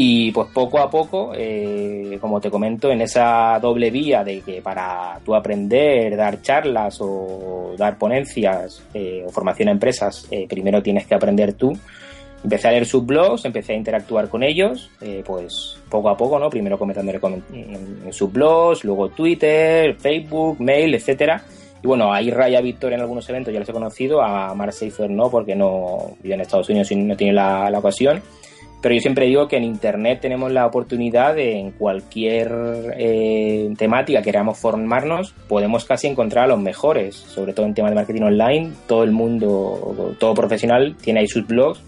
Y 0.00 0.30
pues 0.30 0.46
poco 0.54 0.78
a 0.78 0.88
poco, 0.88 1.32
eh, 1.34 2.18
como 2.20 2.40
te 2.40 2.52
comento, 2.52 2.88
en 2.92 3.00
esa 3.00 3.58
doble 3.58 3.90
vía 3.90 4.22
de 4.22 4.42
que 4.42 4.62
para 4.62 5.18
tú 5.24 5.34
aprender, 5.34 6.16
dar 6.16 6.40
charlas 6.40 6.98
o 7.00 7.74
dar 7.76 7.98
ponencias 7.98 8.80
eh, 8.94 9.24
o 9.26 9.30
formación 9.30 9.70
a 9.70 9.72
empresas, 9.72 10.28
eh, 10.30 10.46
primero 10.48 10.80
tienes 10.84 11.04
que 11.04 11.16
aprender 11.16 11.54
tú. 11.54 11.76
Empecé 12.44 12.68
a 12.68 12.70
leer 12.70 12.86
sus 12.86 13.04
blogs, 13.04 13.44
empecé 13.44 13.72
a 13.72 13.76
interactuar 13.76 14.28
con 14.28 14.44
ellos, 14.44 14.88
pues 15.26 15.76
poco 15.90 16.10
a 16.10 16.16
poco, 16.16 16.38
¿no? 16.38 16.48
Primero 16.48 16.78
comentando 16.78 17.10
en, 17.52 18.12
sus 18.12 18.32
blogs, 18.32 18.84
luego 18.84 19.08
Twitter, 19.08 19.96
Facebook, 19.96 20.60
mail, 20.60 20.94
etcétera. 20.94 21.42
Y 21.82 21.88
bueno, 21.88 22.12
ahí 22.12 22.30
Raya 22.30 22.60
Victoria 22.60 22.94
en 22.94 23.00
algunos 23.00 23.28
eventos 23.28 23.52
ya 23.52 23.58
los 23.58 23.68
he 23.68 23.72
conocido, 23.72 24.22
a 24.22 24.54
Mark 24.54 24.72
Seifer 24.72 25.10
no, 25.10 25.28
porque 25.28 25.56
no 25.56 26.12
vive 26.22 26.36
en 26.36 26.42
Estados 26.42 26.68
Unidos 26.68 26.92
y 26.92 26.94
no 26.94 27.16
tiene 27.16 27.32
la, 27.32 27.68
la 27.68 27.80
ocasión. 27.80 28.22
Pero 28.80 28.94
yo 28.94 29.00
siempre 29.00 29.26
digo 29.26 29.48
que 29.48 29.56
en 29.56 29.64
Internet 29.64 30.20
tenemos 30.20 30.52
la 30.52 30.64
oportunidad 30.64 31.34
de 31.34 31.58
en 31.58 31.72
cualquier 31.72 32.94
eh, 32.96 33.74
temática 33.76 34.20
que 34.20 34.26
queramos 34.26 34.58
formarnos, 34.58 35.32
podemos 35.48 35.84
casi 35.84 36.06
encontrar 36.06 36.44
a 36.44 36.48
los 36.48 36.60
mejores, 36.60 37.16
sobre 37.16 37.52
todo 37.52 37.66
en 37.66 37.74
temas 37.74 37.90
de 37.90 37.96
marketing 37.96 38.22
online. 38.22 38.70
Todo 38.86 39.02
el 39.02 39.10
mundo, 39.10 40.14
todo 40.20 40.32
profesional 40.34 40.94
tiene 41.02 41.20
ahí 41.20 41.26
sus 41.26 41.44
blogs, 41.44 41.82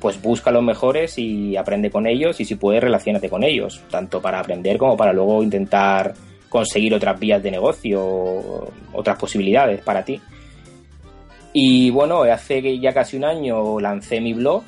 pues 0.00 0.20
busca 0.20 0.50
a 0.50 0.52
los 0.52 0.62
mejores 0.62 1.16
y 1.18 1.56
aprende 1.56 1.90
con 1.90 2.06
ellos 2.06 2.38
y 2.38 2.44
si 2.44 2.56
puedes 2.56 2.82
relacionate 2.82 3.30
con 3.30 3.42
ellos, 3.42 3.80
tanto 3.90 4.20
para 4.20 4.38
aprender 4.38 4.76
como 4.76 4.98
para 4.98 5.14
luego 5.14 5.42
intentar 5.42 6.12
conseguir 6.50 6.92
otras 6.92 7.18
vías 7.18 7.42
de 7.42 7.52
negocio, 7.52 8.70
otras 8.92 9.18
posibilidades 9.18 9.80
para 9.80 10.04
ti. 10.04 10.20
Y 11.54 11.88
bueno, 11.90 12.24
hace 12.24 12.78
ya 12.78 12.92
casi 12.92 13.16
un 13.16 13.24
año 13.24 13.80
lancé 13.80 14.20
mi 14.20 14.34
blog 14.34 14.62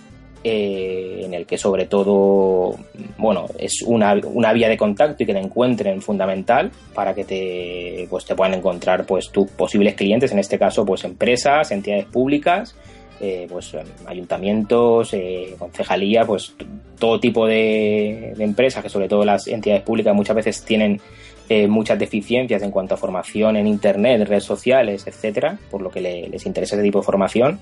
eh, 0.48 1.22
en 1.24 1.35
el 1.35 1.44
que 1.44 1.59
sobre 1.59 1.87
todo, 1.87 2.76
bueno, 3.18 3.46
es 3.59 3.82
una, 3.82 4.14
una, 4.32 4.52
vía 4.52 4.68
de 4.68 4.76
contacto 4.76 5.24
y 5.24 5.26
que 5.26 5.32
te 5.32 5.40
encuentren 5.40 6.00
fundamental 6.00 6.70
para 6.94 7.14
que 7.14 7.24
te, 7.24 8.06
pues, 8.09 8.26
te 8.26 8.37
puedan 8.37 8.54
encontrar 8.54 9.04
pues 9.06 9.30
tus 9.30 9.50
posibles 9.50 9.94
clientes, 9.94 10.30
en 10.30 10.38
este 10.38 10.56
caso 10.56 10.87
pues 10.87 11.02
empresas, 11.02 11.72
entidades 11.72 12.04
públicas, 12.04 12.76
eh, 13.18 13.48
pues 13.50 13.76
ayuntamientos, 14.06 15.12
eh, 15.14 15.56
concejalía, 15.59 16.24
pues 16.24 16.54
todo 16.96 17.18
tipo 17.18 17.48
de, 17.48 18.32
empresas, 18.38 18.85
que 18.85 18.88
sobre 18.88 19.09
todo 19.09 19.24
las 19.24 19.48
entidades 19.48 19.82
públicas 19.82 20.14
muchas 20.14 20.37
veces 20.37 20.62
tienen 20.62 21.00
eh, 21.48 21.66
muchas 21.66 21.98
deficiencias 21.98 22.62
en 22.62 22.70
cuanto 22.70 22.94
a 22.94 22.98
formación 22.98 23.56
en 23.56 23.66
internet, 23.66 24.28
redes 24.28 24.44
sociales, 24.44 25.09
etcétera, 25.09 25.59
por 25.72 25.82
lo 25.82 25.90
que 25.90 26.00
le, 26.00 26.28
les 26.28 26.46
interesa 26.46 26.76
ese 26.76 26.85
tipo 26.85 27.00
de 27.00 27.04
formación. 27.04 27.59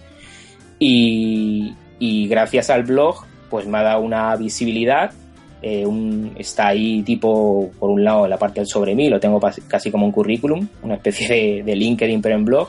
Y, 0.79 1.73
y 1.99 2.29
gracias 2.29 2.71
al 2.71 2.85
blog 2.85 3.25
pues 3.51 3.67
me 3.67 3.79
ha 3.79 3.83
dado 3.83 4.03
una 4.03 4.35
visibilidad 4.37 5.13
eh, 5.63 5.87
un, 5.87 6.33
está 6.39 6.69
ahí 6.69 7.03
tipo 7.03 7.71
por 7.79 7.91
un 7.91 8.05
lado 8.05 8.29
la 8.29 8.37
parte 8.37 8.61
del 8.61 8.67
sobre 8.67 8.95
mí 8.95 9.09
lo 9.09 9.19
tengo 9.19 9.41
casi 9.69 9.91
como 9.91 10.05
un 10.05 10.13
currículum 10.13 10.67
una 10.83 10.97
especie 10.97 11.29
de, 11.29 11.63
de, 11.63 11.77
LinkedIn 11.77 12.21
pero 12.21 12.35
en 12.35 12.45
blog 12.45 12.69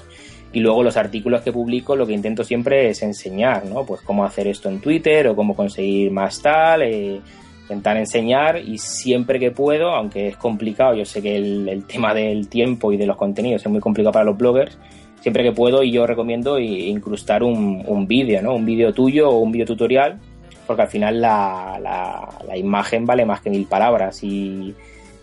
y 0.53 0.59
luego 0.59 0.83
los 0.83 0.95
artículos 0.95 1.41
que 1.41 1.51
publico 1.51 1.95
lo 1.95 2.07
que 2.07 2.13
intento 2.13 2.43
siempre 2.43 2.89
es 2.89 3.01
enseñar 3.01 3.65
no 3.65 3.85
pues 3.85 4.01
cómo 4.01 4.23
hacer 4.23 4.47
esto 4.47 4.69
en 4.69 4.79
Twitter 4.79 5.27
o 5.27 5.35
cómo 5.35 5.55
conseguir 5.55 6.11
más 6.11 6.41
tal 6.41 6.83
eh, 6.83 7.19
intentar 7.63 7.97
enseñar 7.97 8.59
y 8.59 8.77
siempre 8.77 9.39
que 9.39 9.51
puedo 9.51 9.89
aunque 9.89 10.27
es 10.29 10.37
complicado 10.37 10.95
yo 10.95 11.03
sé 11.03 11.21
que 11.21 11.35
el, 11.35 11.67
el 11.67 11.85
tema 11.85 12.13
del 12.13 12.47
tiempo 12.47 12.93
y 12.93 12.97
de 12.97 13.07
los 13.07 13.17
contenidos 13.17 13.65
es 13.65 13.71
muy 13.71 13.81
complicado 13.81 14.13
para 14.13 14.25
los 14.25 14.37
bloggers 14.37 14.77
siempre 15.25 15.41
que 15.41 15.53
puedo 15.53 15.81
y 15.81 15.91
yo 15.91 16.05
recomiendo 16.05 16.59
incrustar 16.59 17.41
un, 17.41 17.83
un 17.87 18.05
vídeo, 18.05 18.43
¿no? 18.43 18.53
Un 18.53 18.63
vídeo 18.63 18.93
tuyo 18.93 19.27
o 19.27 19.39
un 19.39 19.51
vídeo 19.51 19.65
tutorial, 19.65 20.19
porque 20.67 20.83
al 20.83 20.87
final 20.87 21.19
la, 21.19 21.79
la, 21.81 22.29
la, 22.47 22.55
imagen 22.55 23.07
vale 23.07 23.25
más 23.25 23.41
que 23.41 23.49
mil 23.49 23.65
palabras 23.65 24.23
y, 24.23 24.75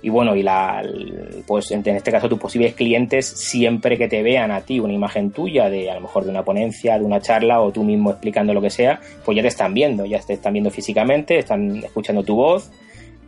bueno, 0.02 0.34
y 0.34 0.42
la, 0.42 0.82
pues 1.46 1.70
en 1.70 1.86
este 1.86 2.10
caso 2.10 2.28
tus 2.28 2.40
posibles 2.40 2.74
clientes 2.74 3.28
siempre 3.28 3.96
que 3.96 4.08
te 4.08 4.24
vean 4.24 4.50
a 4.50 4.62
ti 4.62 4.80
una 4.80 4.92
imagen 4.92 5.30
tuya 5.30 5.70
de 5.70 5.88
a 5.88 5.94
lo 5.94 6.00
mejor 6.00 6.24
de 6.24 6.30
una 6.30 6.42
ponencia, 6.42 6.98
de 6.98 7.04
una 7.04 7.20
charla 7.20 7.60
o 7.60 7.70
tú 7.70 7.84
mismo 7.84 8.10
explicando 8.10 8.52
lo 8.52 8.60
que 8.60 8.70
sea, 8.70 8.98
pues 9.24 9.36
ya 9.36 9.42
te 9.42 9.48
están 9.50 9.72
viendo, 9.72 10.04
ya 10.04 10.18
te 10.18 10.32
están 10.32 10.52
viendo 10.52 10.72
físicamente, 10.72 11.38
están 11.38 11.76
escuchando 11.76 12.24
tu 12.24 12.34
voz, 12.34 12.72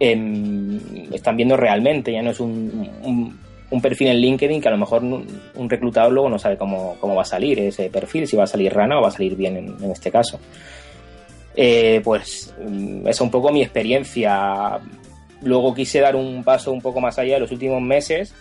eh, 0.00 0.80
están 1.12 1.36
viendo 1.36 1.56
realmente, 1.56 2.10
ya 2.10 2.22
no 2.22 2.32
es 2.32 2.40
un, 2.40 2.90
un 3.04 3.43
un 3.74 3.80
perfil 3.80 4.06
en 4.06 4.20
LinkedIn 4.20 4.60
que 4.60 4.68
a 4.68 4.70
lo 4.70 4.78
mejor 4.78 5.02
un 5.02 5.68
reclutador 5.68 6.12
luego 6.12 6.28
no 6.28 6.38
sabe 6.38 6.56
cómo, 6.56 6.96
cómo 7.00 7.16
va 7.16 7.22
a 7.22 7.24
salir 7.24 7.58
ese 7.58 7.90
perfil, 7.90 8.28
si 8.28 8.36
va 8.36 8.44
a 8.44 8.46
salir 8.46 8.72
rana 8.72 8.98
o 8.98 9.02
va 9.02 9.08
a 9.08 9.10
salir 9.10 9.34
bien 9.34 9.56
en, 9.56 9.90
este 9.90 10.12
caso. 10.12 10.38
Eh, 11.56 12.00
pues 12.04 12.54
esa 12.56 13.10
es 13.10 13.20
un 13.20 13.30
poco 13.32 13.50
mi 13.50 13.62
experiencia. 13.62 14.78
Luego 15.42 15.74
quise 15.74 15.98
dar 15.98 16.14
un 16.14 16.44
paso 16.44 16.70
un 16.70 16.80
poco 16.80 17.00
más 17.00 17.18
allá 17.18 17.34
de 17.34 17.40
los 17.40 17.50
últimos 17.50 17.82
meses 17.82 18.32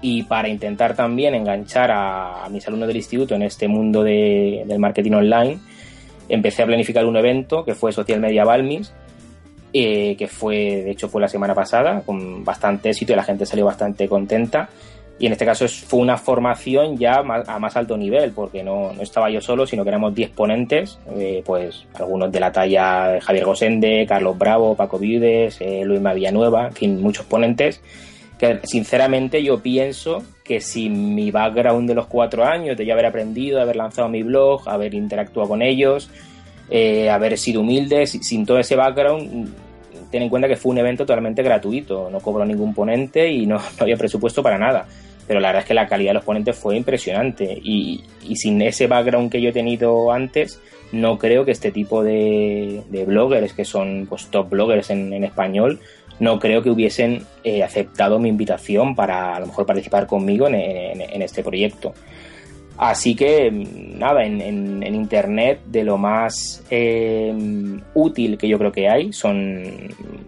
y 0.00 0.22
para 0.22 0.48
intentar 0.48 0.96
también 0.96 1.34
enganchar 1.34 1.90
a, 1.90 2.46
a 2.46 2.48
mis 2.48 2.66
alumnos 2.66 2.88
del 2.88 2.96
instituto 2.96 3.34
en 3.34 3.42
este 3.42 3.68
mundo 3.68 4.02
de, 4.02 4.62
del 4.66 4.78
marketing 4.78 5.12
online, 5.12 5.58
empecé 6.30 6.62
a 6.62 6.66
planificar 6.66 7.04
un 7.04 7.18
evento 7.18 7.62
que 7.62 7.74
fue 7.74 7.92
Social 7.92 8.20
Media 8.20 8.44
Balmis, 8.46 8.94
eh, 9.72 10.16
que 10.16 10.26
fue, 10.26 10.56
de 10.56 10.90
hecho, 10.90 11.08
fue 11.08 11.20
la 11.20 11.28
semana 11.28 11.54
pasada, 11.54 12.02
con 12.04 12.44
bastante 12.44 12.90
éxito 12.90 13.12
y 13.12 13.16
la 13.16 13.22
gente 13.22 13.46
salió 13.46 13.66
bastante 13.66 14.08
contenta. 14.08 14.68
Y 15.18 15.26
en 15.26 15.32
este 15.32 15.44
caso 15.44 15.68
fue 15.68 16.00
una 16.00 16.16
formación 16.16 16.96
ya 16.96 17.16
a 17.18 17.58
más 17.58 17.76
alto 17.76 17.94
nivel, 17.94 18.32
porque 18.32 18.62
no, 18.62 18.94
no, 18.94 19.02
estaba 19.02 19.30
yo 19.30 19.42
solo, 19.42 19.66
sino 19.66 19.82
que 19.82 19.90
éramos 19.90 20.14
10 20.14 20.30
ponentes, 20.30 20.98
eh, 21.14 21.42
pues 21.44 21.86
algunos 21.92 22.32
de 22.32 22.40
la 22.40 22.50
talla 22.50 23.08
de 23.08 23.20
Javier 23.20 23.44
Gosende, 23.44 24.06
Carlos 24.08 24.38
Bravo, 24.38 24.74
Paco 24.74 24.98
Viudes, 24.98 25.60
eh, 25.60 25.82
Luis 25.84 26.00
Villanueva, 26.02 26.68
en 26.68 26.72
fin, 26.72 27.02
muchos 27.02 27.26
ponentes, 27.26 27.82
que 28.38 28.60
sinceramente 28.62 29.42
yo 29.44 29.60
pienso 29.60 30.22
que 30.42 30.62
si 30.62 30.88
mi 30.88 31.30
background 31.30 31.86
de 31.86 31.94
los 31.94 32.06
cuatro 32.06 32.46
años, 32.46 32.78
de 32.78 32.86
ya 32.86 32.94
haber 32.94 33.04
aprendido, 33.04 33.60
haber 33.60 33.76
lanzado 33.76 34.08
mi 34.08 34.22
blog, 34.22 34.66
haber 34.70 34.94
interactuado 34.94 35.50
con 35.50 35.60
ellos, 35.60 36.10
eh, 36.70 37.10
haber 37.10 37.36
sido 37.36 37.60
humilde, 37.62 38.06
sin 38.06 38.46
todo 38.46 38.58
ese 38.58 38.76
background, 38.76 39.52
ten 40.10 40.22
en 40.22 40.28
cuenta 40.28 40.48
que 40.48 40.56
fue 40.56 40.70
un 40.70 40.78
evento 40.78 41.04
totalmente 41.04 41.42
gratuito, 41.42 42.08
no 42.10 42.20
cobró 42.20 42.44
ningún 42.44 42.74
ponente 42.74 43.28
y 43.30 43.46
no, 43.46 43.60
había 43.78 43.96
presupuesto 43.96 44.42
para 44.42 44.58
nada. 44.58 44.86
Pero 45.26 45.38
la 45.38 45.48
verdad 45.48 45.62
es 45.62 45.68
que 45.68 45.74
la 45.74 45.86
calidad 45.86 46.10
de 46.10 46.14
los 46.14 46.24
ponentes 46.24 46.56
fue 46.56 46.76
impresionante 46.76 47.44
y, 47.62 48.02
y 48.28 48.36
sin 48.36 48.60
ese 48.62 48.88
background 48.88 49.30
que 49.30 49.40
yo 49.40 49.50
he 49.50 49.52
tenido 49.52 50.10
antes, 50.10 50.60
no 50.90 51.18
creo 51.18 51.44
que 51.44 51.52
este 51.52 51.70
tipo 51.70 52.02
de, 52.02 52.82
bloggers, 53.06 53.52
que 53.52 53.64
son 53.64 54.06
pues, 54.08 54.26
top 54.26 54.50
bloggers 54.50 54.90
en, 54.90 55.12
en 55.12 55.22
español, 55.22 55.78
no 56.18 56.40
creo 56.40 56.62
que 56.62 56.70
hubiesen 56.70 57.24
eh, 57.44 57.62
aceptado 57.62 58.18
mi 58.18 58.28
invitación 58.28 58.96
para 58.96 59.36
a 59.36 59.40
lo 59.40 59.46
mejor 59.46 59.66
participar 59.66 60.06
conmigo 60.08 60.48
en 60.48 61.22
este 61.22 61.42
proyecto. 61.44 61.94
Así 62.80 63.14
que 63.14 63.50
nada, 63.50 64.24
en, 64.24 64.82
internet 64.94 65.60
de 65.66 65.84
lo 65.84 65.98
más 65.98 66.64
eh, 66.70 67.30
útil 67.92 68.38
que 68.38 68.48
yo 68.48 68.58
creo 68.58 68.72
que 68.72 68.88
hay 68.88 69.12
son 69.12 69.62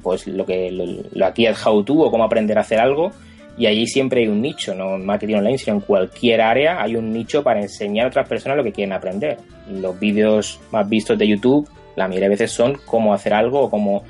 pues 0.03 0.27
lo 0.27 0.45
que 0.45 0.71
lo, 0.71 1.25
aquí 1.25 1.47
es 1.47 1.67
how 1.67 1.83
to 1.83 1.95
o 1.95 2.11
cómo 2.11 2.25
aprender 2.25 2.59
a 2.59 2.61
hacer 2.61 2.79
algo 2.79 3.11
y 3.57 3.65
allí 3.65 3.87
siempre 3.87 4.21
hay 4.21 4.29
un 4.29 4.43
nicho, 4.43 4.75
no 4.75 4.97
en 4.97 5.07
marketing 5.07 5.37
online, 5.37 5.57
sino 5.57 5.77
en 5.77 5.81
cualquier 5.81 6.43
área 6.43 6.83
hay 6.83 6.95
un 6.95 7.11
nicho 7.11 7.43
para 7.43 7.63
enseñar 7.63 8.05
a 8.05 8.09
otras 8.11 8.29
personas 8.29 8.59
lo 8.59 8.65
que 8.65 8.73
quieren 8.73 8.93
aprender. 8.93 9.39
Los 9.71 9.99
vídeos 9.99 10.61
más 10.73 10.87
vistos 10.87 11.17
de 11.17 11.29
YouTube 11.29 11.67
la 11.97 12.07
mayoría 12.07 12.29
de 12.29 12.35
veces 12.35 12.51
son 12.51 12.79
cómo 12.85 13.15
hacer 13.15 13.33
algo 13.33 13.63
o 13.63 13.71
cómo 13.71 14.05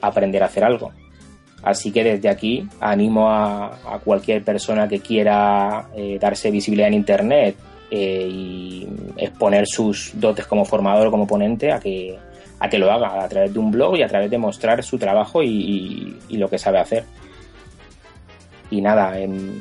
aprender 0.00 0.42
a 0.42 0.46
hacer 0.46 0.64
algo. 0.64 0.90
Así 1.62 1.92
que 1.92 2.02
desde 2.02 2.28
aquí 2.28 2.66
animo 2.80 3.30
a, 3.30 3.94
a 3.94 4.00
cualquier 4.04 4.42
persona 4.42 4.88
que 4.88 4.98
quiera 4.98 5.86
eh, 5.94 6.18
darse 6.20 6.50
visibilidad 6.50 6.88
en 6.88 6.94
Internet 6.94 7.54
eh, 7.90 8.28
y 8.30 8.88
exponer 9.16 9.66
sus 9.66 10.12
dotes 10.14 10.46
como 10.46 10.64
formador 10.64 11.08
o 11.08 11.10
como 11.10 11.26
ponente 11.26 11.72
a 11.72 11.78
que, 11.78 12.18
a 12.58 12.68
que 12.68 12.78
lo 12.78 12.90
haga 12.90 13.22
a 13.22 13.28
través 13.28 13.52
de 13.52 13.58
un 13.58 13.70
blog 13.70 13.96
y 13.96 14.02
a 14.02 14.08
través 14.08 14.30
de 14.30 14.38
mostrar 14.38 14.82
su 14.82 14.98
trabajo 14.98 15.42
y, 15.42 15.48
y, 15.48 16.18
y 16.28 16.36
lo 16.38 16.48
que 16.48 16.58
sabe 16.58 16.78
hacer. 16.78 17.04
Y 18.70 18.80
nada, 18.80 19.18
en 19.18 19.60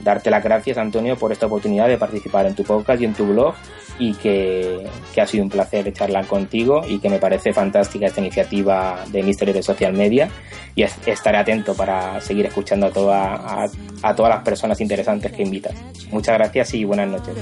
darte 0.00 0.30
las 0.30 0.42
gracias, 0.42 0.78
Antonio, 0.78 1.16
por 1.16 1.32
esta 1.32 1.46
oportunidad 1.46 1.88
de 1.88 1.98
participar 1.98 2.46
en 2.46 2.54
tu 2.54 2.64
podcast 2.64 3.00
y 3.00 3.04
en 3.04 3.14
tu 3.14 3.26
blog 3.26 3.54
y 3.98 4.14
que, 4.14 4.86
que 5.12 5.20
ha 5.20 5.26
sido 5.26 5.44
un 5.44 5.50
placer 5.50 5.92
charlar 5.92 6.26
contigo 6.26 6.82
y 6.88 6.98
que 6.98 7.08
me 7.08 7.18
parece 7.18 7.52
fantástica 7.52 8.06
esta 8.06 8.20
iniciativa 8.20 9.04
de 9.10 9.22
Misterio 9.22 9.54
de 9.54 9.62
Social 9.62 9.92
Media 9.92 10.28
y 10.74 10.82
estaré 10.82 11.38
atento 11.38 11.74
para 11.74 12.20
seguir 12.20 12.46
escuchando 12.46 12.86
a, 12.86 12.90
toda, 12.90 13.34
a, 13.34 13.66
a 14.02 14.14
todas 14.14 14.34
las 14.34 14.44
personas 14.44 14.80
interesantes 14.80 15.32
que 15.32 15.42
invitas. 15.42 15.74
Muchas 16.10 16.38
gracias 16.38 16.74
y 16.74 16.84
buenas 16.84 17.08
noches. 17.08 17.34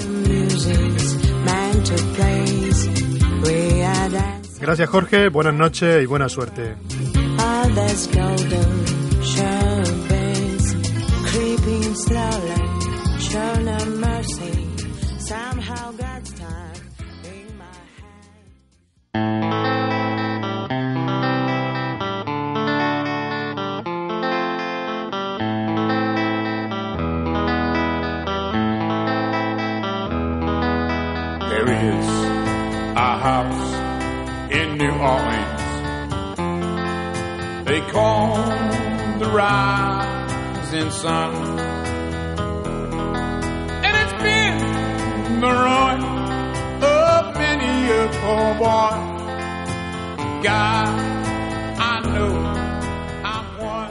Gracias 4.61 4.89
Jorge, 4.89 5.29
buenas 5.29 5.55
noches 5.55 6.03
y 6.03 6.07
buena 6.07 6.29
suerte. 6.29 6.75
slowly, 11.97 12.55
show 13.21 13.55
no 13.61 13.79
mercy. 13.97 14.69
Somehow 15.19 15.93
God's 15.93 16.33
time 16.35 16.75
in 17.25 17.57
my 17.57 17.65
hand. 17.97 18.37
There 31.51 31.69
it 31.73 31.83
is, 31.95 32.09
our 32.97 33.19
house 33.19 33.73
in 34.53 34.77
New 34.77 34.93
Orleans. 34.93 35.65
They 37.67 37.81
call 37.91 38.37
the 39.19 39.31
rising 39.33 40.91
sun 40.91 41.66
many 48.27 48.43
a 48.43 48.55
poor 48.55 48.59
boy. 48.59 48.91
God, 50.43 50.89
I 51.79 52.01
know 52.03 52.55
I'm 53.25 53.59
one. 53.59 53.91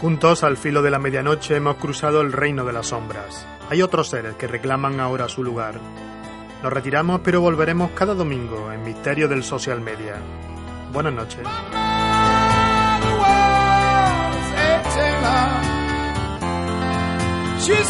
Juntos, 0.00 0.44
al 0.44 0.56
filo 0.56 0.82
de 0.82 0.90
la 0.90 0.98
medianoche, 0.98 1.56
hemos 1.56 1.76
cruzado 1.76 2.20
el 2.20 2.32
reino 2.32 2.64
de 2.64 2.72
las 2.72 2.88
sombras. 2.88 3.46
Hay 3.70 3.82
otros 3.82 4.08
seres 4.08 4.34
que 4.36 4.46
reclaman 4.46 5.00
ahora 5.00 5.28
su 5.28 5.42
lugar. 5.42 5.80
Nos 6.62 6.72
retiramos, 6.72 7.20
pero 7.22 7.40
volveremos 7.40 7.90
cada 7.92 8.14
domingo 8.14 8.72
en 8.72 8.82
Misterio 8.82 9.28
del 9.28 9.42
Social 9.42 9.80
Media. 9.80 10.16
Buenas 10.92 11.12
noches. 11.12 11.46
She 17.64 17.82